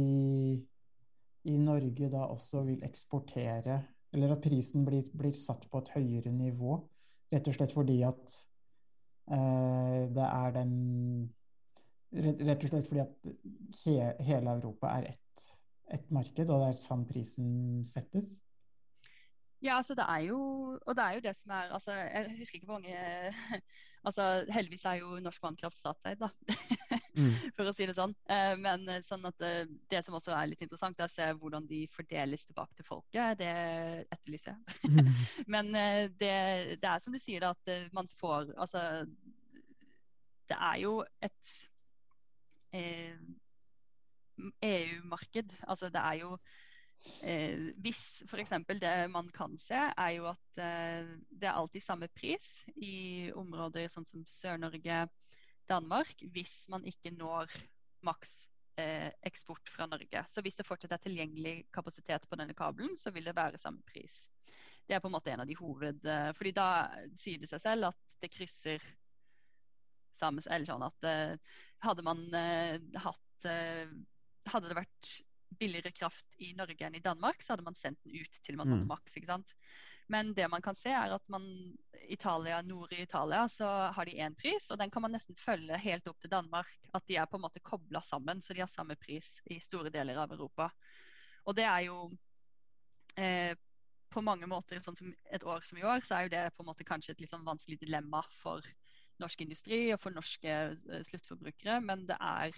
[1.50, 3.80] i Norge da også vil eksportere
[4.14, 6.74] Eller at prisen blir, blir satt på et høyere nivå,
[7.32, 8.34] rett og slett fordi at
[9.28, 10.72] det er den
[12.12, 13.28] rett og slett fordi at
[13.86, 13.94] he,
[14.28, 15.46] hele Europa er ett
[15.92, 17.48] et marked, og det er sånn prisen
[17.88, 18.38] settes.
[19.62, 20.40] Ja, altså det er jo
[20.86, 22.96] Og det er jo det som er altså, Jeg husker ikke hvor mange
[24.08, 26.30] altså Heldigvis er jo norsk vannkraft statseid, da.
[27.14, 27.36] Mm.
[27.58, 28.16] For å si det sånn.
[28.34, 31.28] Eh, Men eh, sånn at eh, det som også er litt interessant, er å se
[31.38, 33.38] hvordan de fordeles tilbake til folket.
[33.38, 33.52] Det
[34.16, 35.06] etterlyser jeg.
[35.54, 36.34] Men eh, det,
[36.82, 38.82] det er som du sier, da, at man får Altså
[40.50, 41.54] Det er jo et
[42.74, 43.22] eh,
[44.66, 45.54] EU-marked.
[45.68, 46.34] Altså det er jo
[47.26, 48.54] Eh, hvis f.eks.
[48.82, 53.90] det man kan se, er jo at eh, det er alltid samme pris i områder
[53.90, 55.06] sånn som Sør-Norge,
[55.70, 57.52] Danmark, hvis man ikke når
[58.06, 58.50] maks
[58.82, 60.24] eh, eksport fra Norge.
[60.28, 63.82] Så hvis det fortsatt er tilgjengelig kapasitet på denne kabelen, så vil det være samme
[63.88, 64.26] pris.
[64.88, 66.06] Det er på en måte en av de hoved...
[66.06, 66.70] Eh, fordi da
[67.18, 68.84] sier det seg selv at det krysser
[70.18, 71.52] sammen, Eller sånn at eh,
[71.86, 73.92] hadde man eh, hatt eh,
[74.52, 75.12] Hadde det vært
[75.60, 78.68] billigere kraft i Norge enn i Danmark, så hadde man sendt den ut til man
[78.68, 78.74] Mm.
[78.74, 79.18] hadde maks.
[79.18, 79.54] ikke sant?
[80.10, 81.44] Men det man kan se, er at man
[82.08, 85.78] Italia, nord i Italia så har de én pris, og den kan man nesten følge
[85.78, 86.68] helt opp til Danmark.
[86.94, 89.90] At de er på en måte kobla sammen, så de har samme pris i store
[89.90, 90.72] deler av Europa.
[91.46, 92.12] Og det er jo
[93.18, 93.56] eh,
[94.12, 96.64] på mange måter, sånn som et år som i år, så er jo det på
[96.64, 98.62] en måte kanskje et litt sånn vanskelig dilemma for
[99.22, 102.52] norsk industri og for norske eh, sluttforbrukere, men det er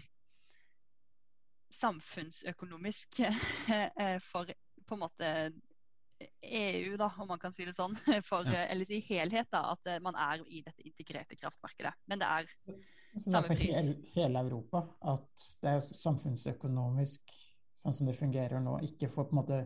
[1.73, 4.49] samfunnsøkonomisk eh, for
[4.87, 5.29] på en måte
[6.41, 7.95] EU, da, om man kan si det sånn,
[8.29, 8.65] for, Ja.
[8.71, 11.93] eller si helhet, da, at eh, man er i dette integrerte kraftmarkedet.
[12.07, 13.75] Men det er Så det er Samme pris.
[13.75, 17.33] hele, hele Europa at det er samfunnsøkonomisk,
[17.77, 19.59] sånn som det fungerer nå, ikke for på en måte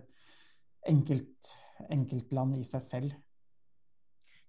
[0.87, 1.51] enkelt,
[1.93, 3.15] enkeltland i seg selv.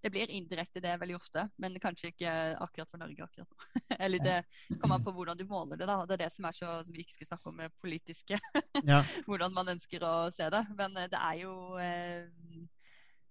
[0.01, 2.33] Det blir indirekte det veldig ofte, men kanskje ikke
[2.63, 3.69] akkurat for Norge akkurat nå.
[4.05, 4.37] Eller det
[4.79, 5.97] kommer an på hvordan du måler det, da.
[6.07, 8.39] Det er det som er så som vi ikke skulle snakke om med politiske
[8.87, 9.01] Ja.
[9.27, 10.63] hvordan man ønsker å se det.
[10.79, 12.63] Men eh, det er jo eh,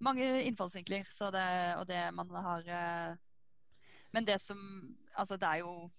[0.03, 1.47] mange innfallsvinkler, så det,
[1.79, 3.15] og det man har eh,
[4.15, 4.59] Men det som
[5.15, 5.89] Altså, det er jo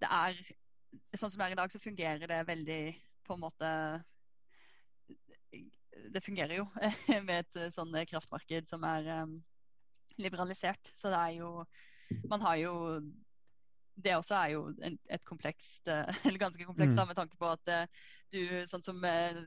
[0.00, 0.38] Det er
[1.18, 2.82] Sånn som det er i dag, så fungerer det veldig
[3.26, 3.68] på en måte
[6.14, 6.66] Det fungerer jo
[7.28, 9.36] med et eh, sånn kraftmarked som er eh,
[10.22, 10.92] liberalisert.
[10.94, 11.52] Så det er jo
[12.30, 12.74] Man har jo
[13.96, 17.08] det også er jo en, et komplekst, eh, eller ganske komplekst Mm.
[17.08, 17.86] med tanke på at eh,
[18.32, 19.44] du, sånn som eh,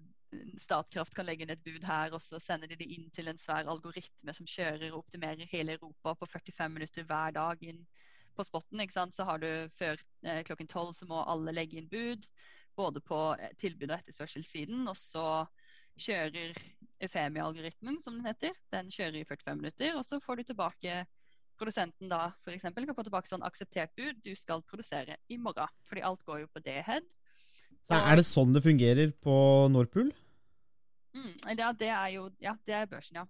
[0.62, 3.38] Statkraft kan legge inn et bud her, og så sender de det inn til en
[3.42, 7.82] svær algoritme som kjører og optimerer hele Europa på 45 minutter hver dag inn
[8.38, 8.82] på spotten.
[8.84, 9.16] ikke sant?
[9.18, 12.28] Så har du før eh, klokken tolv så må alle legge inn bud,
[12.78, 14.86] både på eh, tilbud- og etterspørselssiden.
[14.88, 15.26] Og så
[16.02, 16.58] kjører
[17.00, 21.04] EFEMI-algoritmen som den heter, den kjører i 45 minutter, og så får du tilbake
[21.60, 25.68] Produsenten da for eksempel, kan få tilbake sånn akseptert bud du skal produsere i morgen.
[25.84, 27.04] Fordi alt går jo på D-head.
[27.84, 29.34] Så er det sånn det fungerer på
[29.74, 30.14] Norpool?
[31.18, 33.26] Mm, ja, det er jo ja, det er børsen, ja.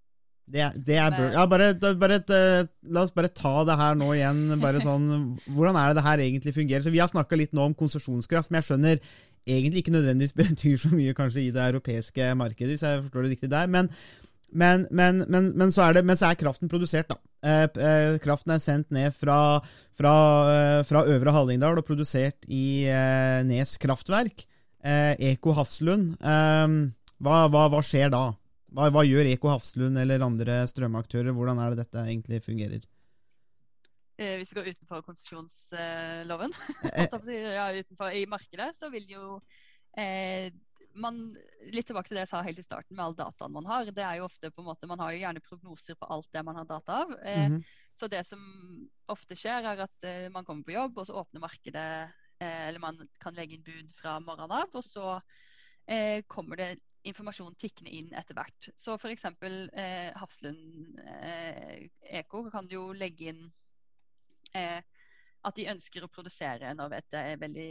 [0.49, 4.07] Det, det er Men- Ja, bare, bare eh, La oss bare ta det her nå
[4.15, 4.45] igjen.
[4.61, 5.09] Bare sånn,
[5.55, 6.81] Hvordan er det det her egentlig fungerer?
[6.85, 9.03] Så Vi har snakka litt nå om konsesjonskraft, men jeg skjønner
[9.49, 13.31] egentlig ikke nødvendigvis betyr så mye kanskje i det europeiske markedet, hvis jeg forstår det
[13.35, 13.69] riktig der.
[13.69, 13.91] Men,
[14.49, 17.19] men, men, men, men, så, er det, men så er kraften produsert, da.
[17.45, 19.59] Eh, eh, kraften er sendt ned fra,
[19.95, 20.13] fra,
[20.83, 24.47] fra Øvre Hallingdal og produsert i eh, Nes kraftverk.
[24.81, 26.17] Eh, Eko Hafslund.
[26.23, 28.25] Hva, hva, hva skjer da?
[28.75, 31.33] Hva, hva gjør Eko Hafslund eller andre strømaktører?
[31.35, 32.85] Hvordan er det dette egentlig fungerer?
[34.19, 36.55] Eh, hvis vi går utenfor konsesjonsloven,
[36.99, 39.37] Eh, ja, utenfor i markedet, så vil jo
[39.97, 40.49] eh,
[40.99, 41.19] man
[41.73, 43.91] Litt tilbake til det jeg sa helt i starten med all dataen man har.
[43.93, 46.43] Det er jo ofte på en måte, Man har jo gjerne prognoser på alt det
[46.47, 47.13] man har data av.
[47.19, 47.61] Eh, mhm.
[47.93, 48.41] Så det som
[49.11, 51.87] ofte skjer, er at eh, man kommer på jobb, og så åpner markedet
[52.39, 55.17] eh, Eller man kan legge inn bud fra morgenen av, og så
[55.89, 56.73] eh, kommer det
[57.07, 58.69] informasjon tikkende inn etter hvert.
[58.75, 59.25] Så f.eks.
[59.25, 61.87] Eh, Hafslund eh,
[62.19, 63.43] Eko kan jo legge inn
[64.57, 64.81] eh,
[65.47, 67.67] at de ønsker å produsere Nå vet jeg veldig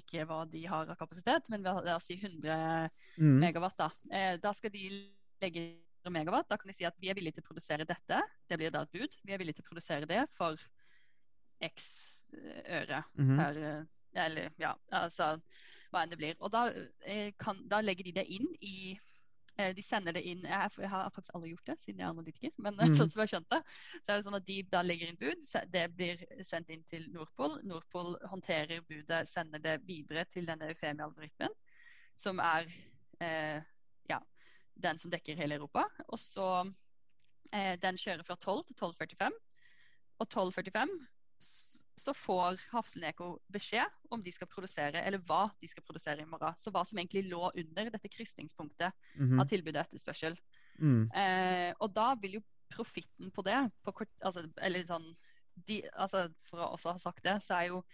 [0.00, 2.54] ikke hva de har av kapasitet, men la oss si 100
[3.20, 3.40] mm.
[3.42, 3.76] megawatt.
[3.80, 3.90] Da.
[4.10, 4.86] Eh, da skal de
[5.42, 5.66] legge
[6.04, 6.48] 100 megawatt.
[6.48, 8.22] Da kan de si at vi er villige til å produsere dette.
[8.48, 9.18] Det blir da et bud.
[9.24, 10.56] Vi er villige til å produsere det for
[11.64, 11.84] x
[12.34, 13.36] øre Mhm.
[13.38, 13.84] per eh,
[14.14, 15.40] Eller ja, altså
[15.94, 16.38] hva enn det blir.
[16.40, 16.68] Og da,
[17.06, 18.76] eh, kan, da legger de det inn i
[19.56, 22.54] eh, de sender det inn jeg, har faktisk aldri gjort det, siden jeg er analytiker.
[22.66, 22.96] Men mm.
[22.98, 25.44] sånn som jeg skjønte, så er det sånn at de da legger inn bud.
[25.74, 27.60] Det blir sendt inn til Nordpol.
[27.68, 31.54] Nordpol håndterer budet, sender det videre til denne Eufemia-algoritmen,
[32.18, 32.68] som er
[33.24, 33.62] eh,
[34.10, 34.20] ja,
[34.74, 35.86] den som dekker hele Europa.
[36.08, 36.48] Og så
[37.52, 39.40] eh, Den kjører fra 12 til 12.45.
[40.22, 40.98] Og 12.45
[41.42, 46.28] s- så får Hafslund beskjed om de skal produsere, eller hva de skal produsere i
[46.28, 46.56] morgen.
[46.58, 49.40] Så hva som egentlig lå under dette krysningspunktet Mhm.
[49.40, 50.36] av tilbud og etterspørsel.
[50.80, 51.10] Mm.
[51.14, 55.06] Eh, og da vil jo profitten på det, på kort, altså, eller sånn
[55.68, 57.84] de, altså, For å også ha sagt det, så er jo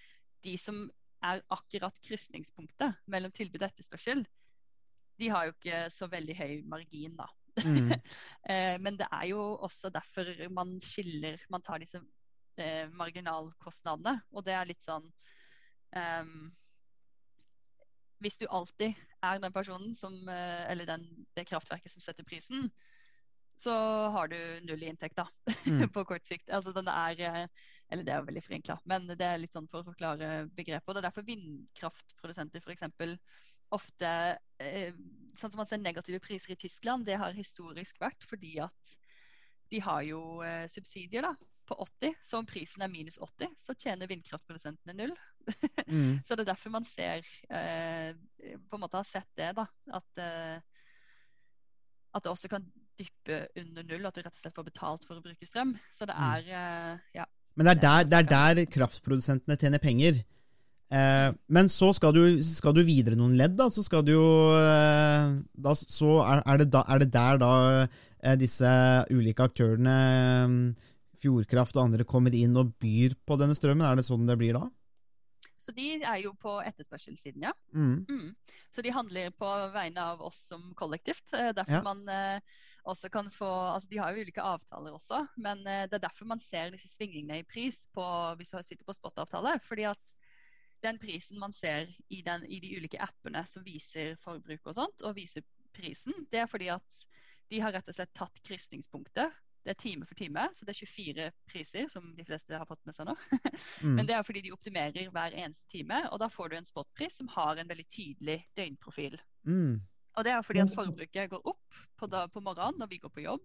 [0.43, 0.91] de som
[1.23, 4.25] er akkurat krysningspunktet mellom tilbud og etterspørsel,
[5.21, 7.27] de har jo ikke så veldig høy margin, da.
[7.61, 7.91] Mm.
[8.49, 10.25] Eh, men det er jo også derfor
[10.55, 12.01] man skiller Man tar disse
[12.61, 14.17] eh, marginalkostnadene.
[14.35, 15.07] Og det er litt sånn
[15.97, 16.51] um,
[18.21, 21.07] Hvis du alltid er den personen som eh, Eller den,
[21.37, 22.71] det kraftverket som setter prisen,
[23.61, 23.75] så
[24.15, 25.27] har du null i inntekt, da.
[25.67, 25.89] Mm.
[25.95, 26.49] på kort sikt.
[26.55, 29.83] Altså den er eh, Eller det er veldig forenkla, men det er litt sånn for
[29.83, 30.89] å forklare begrepet.
[30.89, 32.87] Og det er derfor vindkraftprodusenter f.eks.
[33.77, 34.13] ofte
[34.65, 34.97] eh,
[35.37, 38.95] Sånn som man ser negative priser i Tyskland, det har historisk vært fordi at
[39.71, 41.35] de har jo eh, subsidier da,
[41.71, 45.15] på 80, så om prisen er minus 80, så tjener vindkraftprodusentene null.
[45.87, 46.19] Mm.
[46.27, 48.11] Så det er derfor man ser eh,
[48.69, 49.65] På en måte har sett det, da.
[49.97, 50.59] At, eh,
[52.13, 52.67] at det også kan
[53.01, 54.05] dyppe under null.
[54.11, 55.73] At du rett og slett får betalt for å bruke strøm.
[55.91, 56.27] Så det Mm.
[56.29, 57.25] er eh, ja.
[57.57, 60.21] Men det er der, det er der kraftprodusentene tjener penger.
[60.91, 63.69] Eh, men så skal du, skal du videre noen ledd, da.
[63.71, 67.53] Så skal du jo eh, da, Så er, er, det da, er det der da
[67.87, 68.71] eh, disse
[69.11, 69.99] ulike aktørene,
[71.21, 73.85] Fjordkraft og andre, kommer inn og byr på denne strømmen?
[73.87, 74.67] Er det sånn det blir da?
[75.61, 77.51] Så de er jo på etterspørselssiden, ja.
[77.77, 78.07] Mm.
[78.09, 78.31] Mm.
[78.73, 81.35] Så de handler på vegne av oss som kollektivt.
[81.37, 81.83] eh, Derfor Ja.
[81.85, 82.41] man eh,
[82.89, 86.25] også kan få altså De har jo ulike avtaler også, men eh, det er derfor
[86.33, 88.03] man ser disse svingningene i pris på,
[88.41, 89.61] hvis du sitter på spot-avtale.
[89.61, 90.15] fordi at
[90.83, 95.05] den prisen man ser i, den, i de ulike appene som viser forbruk og sånt,
[95.05, 95.45] og viser
[95.77, 97.03] prisen, det er fordi at
[97.51, 99.29] de har rett og slett tatt krysningspunktet.
[99.61, 102.81] Det er time for time, så det er 24 priser, som de fleste har fått
[102.89, 103.17] med seg nå.
[103.81, 103.95] Mm.
[103.97, 107.15] Men det er fordi de optimerer hver eneste time, og da får du en spotpris
[107.21, 109.17] som har en veldig tydelig døgnprofil.
[109.49, 109.79] Mm.
[110.19, 113.13] Og det er fordi at forbruket går opp på, da, på morgenen når vi går
[113.15, 113.45] på jobb.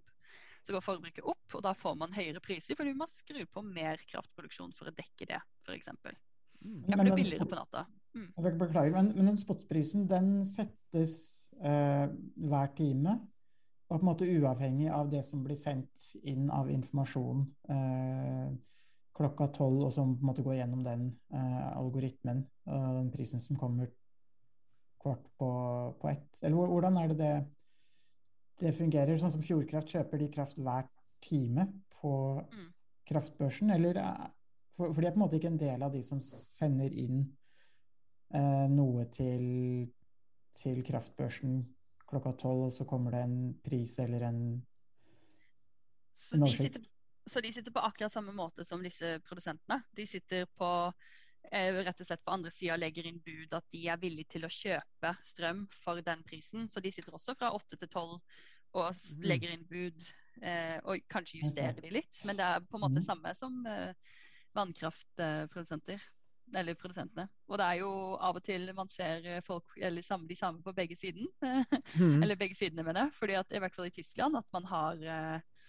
[0.66, 4.01] Så går forbruket opp, og da får man høyere priser fordi man skrur på mer
[4.09, 5.91] kraftproduksjon for å dekke det, f.eks.
[6.63, 6.82] Mm.
[6.88, 7.86] det blir billigere på natta.
[8.16, 8.30] Mm.
[8.39, 11.16] Beklager, men, men den spotprisen den settes
[11.59, 12.07] eh,
[12.49, 13.20] hver time.
[13.86, 18.47] Og på en måte uavhengig av det som blir sendt inn av informasjon eh,
[19.15, 23.39] klokka tolv, og som på en måte går gjennom den eh, algoritmen og den prisen
[23.39, 23.91] som kommer
[25.03, 25.49] kvart på,
[26.01, 26.41] på ett.
[26.41, 27.36] Eller hvordan er det det
[28.65, 29.17] det fungerer?
[29.19, 30.88] Sånn som Fjordkraft, kjøper de kraft hver
[31.21, 31.67] time
[31.99, 32.13] på
[32.51, 32.71] Mm.
[33.05, 34.31] kraftbørsen, eller er-
[34.75, 37.21] for, for de er på en måte ikke en del av de som sender inn
[38.33, 39.91] eh, noe til,
[40.57, 41.61] til kraftbørsen
[42.09, 44.41] klokka tolv, og så kommer det en pris eller en
[46.15, 46.85] Så, En de sitter,
[47.27, 49.81] så de sitter på akkurat samme måte som disse produsentene.
[49.91, 50.93] De sitter på
[51.51, 54.45] eh, rett og slett på andre sida legger inn bud at de er villige til
[54.47, 56.69] å kjøpe strøm for den prisen.
[56.69, 58.21] Så de sitter også fra åtte til tolv
[58.75, 59.25] og Mhm.
[59.27, 60.07] legger inn bud.
[60.41, 63.05] Eh, og kanskje justerer de litt, men det er på en måte Mhm.
[63.05, 63.93] samme som eh,
[64.55, 65.99] vannkraftprodusenter.
[66.53, 67.25] Eller produsentene.
[67.49, 67.89] Og det er jo
[68.21, 71.27] av og til man ser eh, folk, eller de samme på begge siden.
[71.95, 72.23] Mm.
[72.23, 73.13] Eller begge sidene, mener jeg.
[73.15, 75.61] Fordi at i hvert fall i Tyskland at man har eh,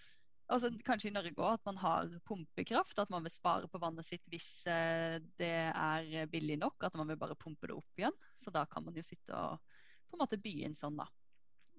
[0.51, 2.99] altså Kanskje i Norge òg at man har pumpekraft.
[2.99, 6.89] At man vil spare på vannet sitt hvis eh, det er billig nok.
[6.89, 8.17] At man vil bare pumpe det opp igjen.
[8.35, 9.61] Så da kan man jo sitte og
[10.07, 11.07] på en måte by inn sånn, da.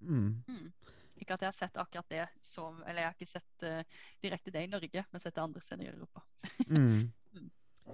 [0.01, 0.71] Mm.
[1.17, 4.53] Ikke at jeg har sett akkurat det som Eller jeg har ikke sett uh, direkte
[4.53, 6.25] det i Norge, men sett det andre steder i Europa.
[6.67, 7.07] Mm.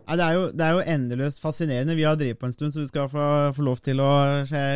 [0.03, 1.95] Nei, det, er jo, det er jo endeløst fascinerende.
[1.95, 4.11] Vi har drevet på en stund, så vi skal få, få lov til å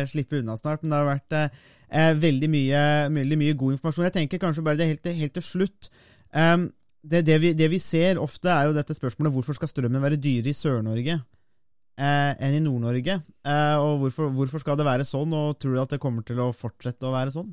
[0.08, 0.82] slippe unna snart.
[0.82, 1.58] Men det har vært eh,
[1.88, 2.82] eh, veldig, mye,
[3.18, 4.06] veldig mye god informasjon.
[4.08, 5.90] Jeg tenker kanskje bare det helt, helt til slutt.
[6.32, 6.68] Um,
[7.02, 10.20] det, det, vi, det vi ser ofte, er jo dette spørsmålet hvorfor skal strømmen være
[10.20, 13.18] dyrere i Sør-Norge eh, enn i Nord-Norge?
[13.46, 16.40] Eh, og hvorfor, hvorfor skal det være sånn, og tror du at det kommer til
[16.42, 17.52] å fortsette å være sånn?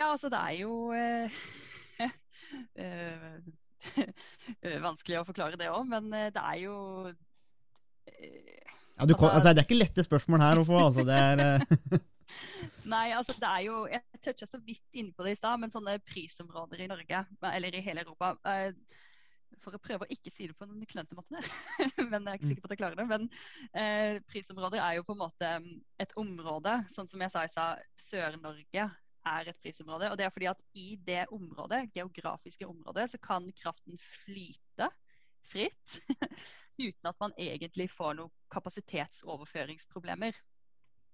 [0.00, 1.36] Ja, altså det er jo eh,
[2.80, 3.52] eh,
[4.86, 6.76] Vanskelig å forklare det òg, men eh, det er jo
[7.08, 8.62] eh,
[8.98, 10.78] Ja, du, Altså- altså, det er ikke lette spørsmål her å få.
[10.86, 12.00] Altså, det er, eh,
[12.92, 15.72] Nei, altså det er jo Jeg toucha så vidt inne på det i stad, men
[15.72, 18.72] sånne prisområder i Norge, eller i hele Europa eh,
[19.62, 21.38] For å prøve å ikke si det på den klønete måten,
[22.12, 23.08] men jeg er ikke sikker på at jeg klarer det.
[23.10, 23.28] Men
[23.78, 25.72] eh, prisområder er jo på en måte mm,
[26.02, 28.88] et område, sånn som jeg sa i stad, Sør-Norge
[29.28, 30.10] er et prisområde.
[30.10, 34.88] Og det er fordi at i det området, geografiske området, så kan kraften flyte
[35.46, 35.98] fritt
[36.86, 40.36] uten at man egentlig får noen kapasitetsoverføringsproblemer.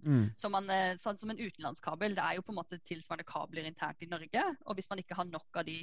[0.05, 3.29] mm, Som, man, eh, sånn som en utenlandskabel, det er jo på en måte tilsvarende
[3.29, 4.45] kabler internt i Norge.
[4.67, 5.83] Og hvis man ikke har nok av de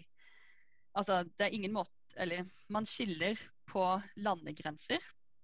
[0.96, 1.92] Altså, det er ingen måte
[2.24, 3.36] Eller man skiller
[3.68, 3.82] på
[4.16, 5.02] landegrenser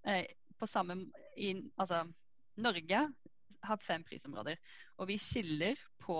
[0.07, 0.23] eh,
[0.55, 0.95] på samme
[1.35, 2.05] i, Altså,
[2.55, 3.01] Norge
[3.61, 4.55] har fem prisområder,
[4.97, 6.15] og vi skiller på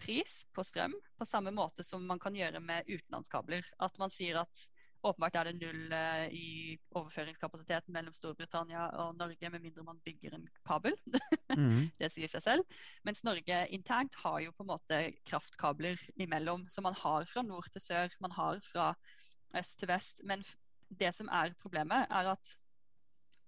[0.00, 3.66] pris på strøm på samme måte som man kan gjøre med utenlandskabler.
[3.84, 4.64] At man sier at
[5.04, 6.48] åpenbart er det null eh, i
[6.96, 10.96] overføringskapasitet mellom Storbritannia og Norge, med mindre man bygger en kabel.
[11.58, 12.80] mm, det sier seg selv.
[13.04, 16.66] Mens Norge internt har jo på en måte kraftkabler imellom.
[16.72, 18.92] Så man har fra nord til sør, man har fra
[19.58, 20.24] øst til vest.
[20.24, 20.44] Men
[20.88, 22.56] det som er problemet, er at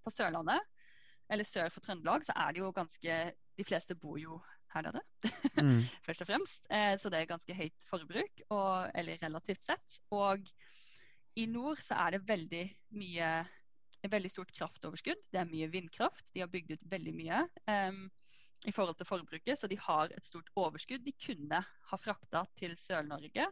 [0.05, 0.61] på Sørlandet,
[1.32, 3.14] eller sør for Trøndelag, så er det jo ganske
[3.57, 4.37] De fleste bor jo
[4.75, 5.03] her nede,
[5.61, 6.67] mm, først og fremst.
[6.71, 10.01] Eh, så det er ganske høyt forbruk, og, eller relativt sett.
[10.14, 10.47] Og
[11.37, 12.64] i nord så er det veldig
[12.97, 13.31] mye
[14.05, 15.23] et veldig stort kraftoverskudd.
[15.33, 16.29] Det er mye vindkraft.
[16.35, 18.05] De har bygd ut veldig mye um,
[18.67, 21.61] i forhold til forbruket, så de har et stort overskudd de kunne
[21.91, 23.47] ha frakta til Sør-Norge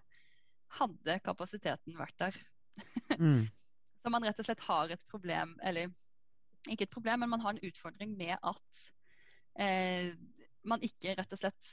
[0.79, 2.41] hadde kapasiteten vært der.
[3.15, 3.45] Mm.
[4.03, 5.93] Så man rett og slett har et problem, eller
[6.67, 8.81] ikke et problem, men man har en utfordring med at
[9.63, 10.09] eh,
[10.65, 11.71] man ikke rett og slett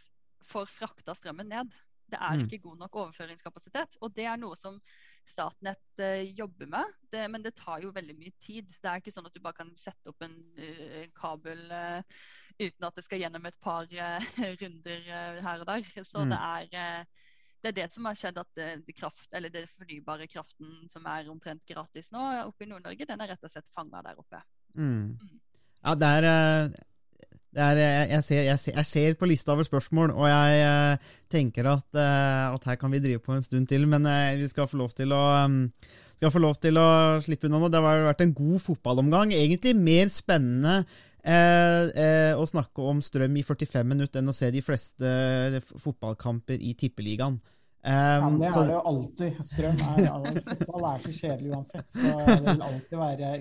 [0.47, 1.73] får frakta strømmen ned.
[2.11, 2.41] Det er Mm.
[2.43, 3.95] ikke god nok overføringskapasitet.
[4.01, 4.81] Og det er noe som
[5.23, 8.67] Statnett uh, jobber med, det, men det tar jo veldig mye tid.
[8.81, 12.01] Det er ikke sånn at du bare kan sette opp en, uh, kabel uh,
[12.59, 13.87] uten at det skal gjennom et par
[14.61, 15.07] runder
[15.45, 15.87] her og der.
[16.03, 16.29] Så Mm.
[16.33, 17.05] det er
[17.61, 21.27] det er det som har skjedd, at det, kraft, eller det fornybare kraften som er
[21.29, 24.39] omtrent gratis nå oppe i Nord-Norge, den er rett og slett fanga der oppe.
[24.73, 25.19] Mm.
[25.85, 26.73] Ja, det er,
[27.59, 31.11] er eh, jeg, ser, jeg, ser, jeg ser på lista over spørsmål, og jeg eh,
[31.31, 34.07] tenker at, eh, at her kan vi drive på en stund til, men
[34.39, 35.63] vi skal få lov til å um,
[36.21, 37.71] få lov til å slippe unna nå.
[37.73, 39.33] Det har vært en god fotballomgang.
[39.33, 40.83] Egentlig mer spennende
[41.21, 45.09] å snakke om strøm i 45 minutter enn å se de fleste
[45.81, 47.39] fotballkamper i Tippeligaen.
[47.81, 49.37] Ja, men det er det jo alltid.
[49.41, 51.87] Strøm er Fotball er så kjedelig uansett.
[51.89, 53.31] Så det vil alltid være,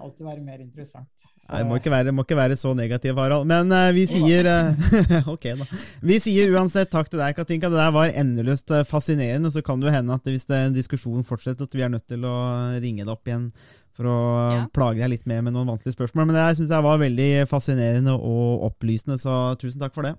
[0.00, 1.08] alltid være mer interessant.
[1.22, 3.46] Så, Nei, det må ikke være, må ikke være så negativ, Harald.
[3.48, 5.68] Men uh, vi sier uh, Ok, da.
[6.10, 7.70] Vi sier uansett takk til deg, Katinka.
[7.70, 9.52] Det der var endeløst eh, fascinerende.
[9.54, 12.26] Så kan det jo hende at hvis det, diskusjonen fortsetter, at vi er nødt til
[12.26, 12.36] å
[12.82, 13.52] ringe deg opp igjen
[13.98, 14.18] for å
[14.54, 14.64] Ja.
[14.74, 16.28] plage deg litt mer med noen vanskelige spørsmål.
[16.28, 20.14] Men det syns jeg var veldig fascinerende og opplysende, så tusen takk for det.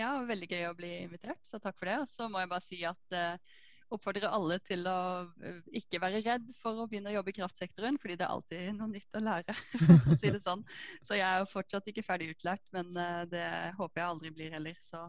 [0.00, 1.98] Ja, veldig gøy å bli invitert, så takk for det.
[2.04, 3.58] Og så må jeg bare si at eh,
[3.92, 4.98] oppfordrer alle til å
[5.44, 8.70] eh, ikke være redd for å begynne å jobbe i kraftsektoren, fordi det er alltid
[8.78, 10.64] noe nytt å lære, for å si det sånn.
[11.04, 13.46] Så jeg er jo fortsatt ikke ferdig utlært, men eh, det
[13.78, 15.08] håper jeg aldri blir heller, så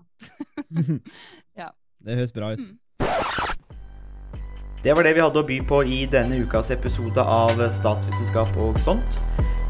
[2.01, 2.65] Det høres bra ut.
[2.65, 2.79] Mm.
[4.81, 8.81] Det var det vi hadde å by på i denne ukas episode av Statsvitenskap og
[8.81, 9.19] sånt.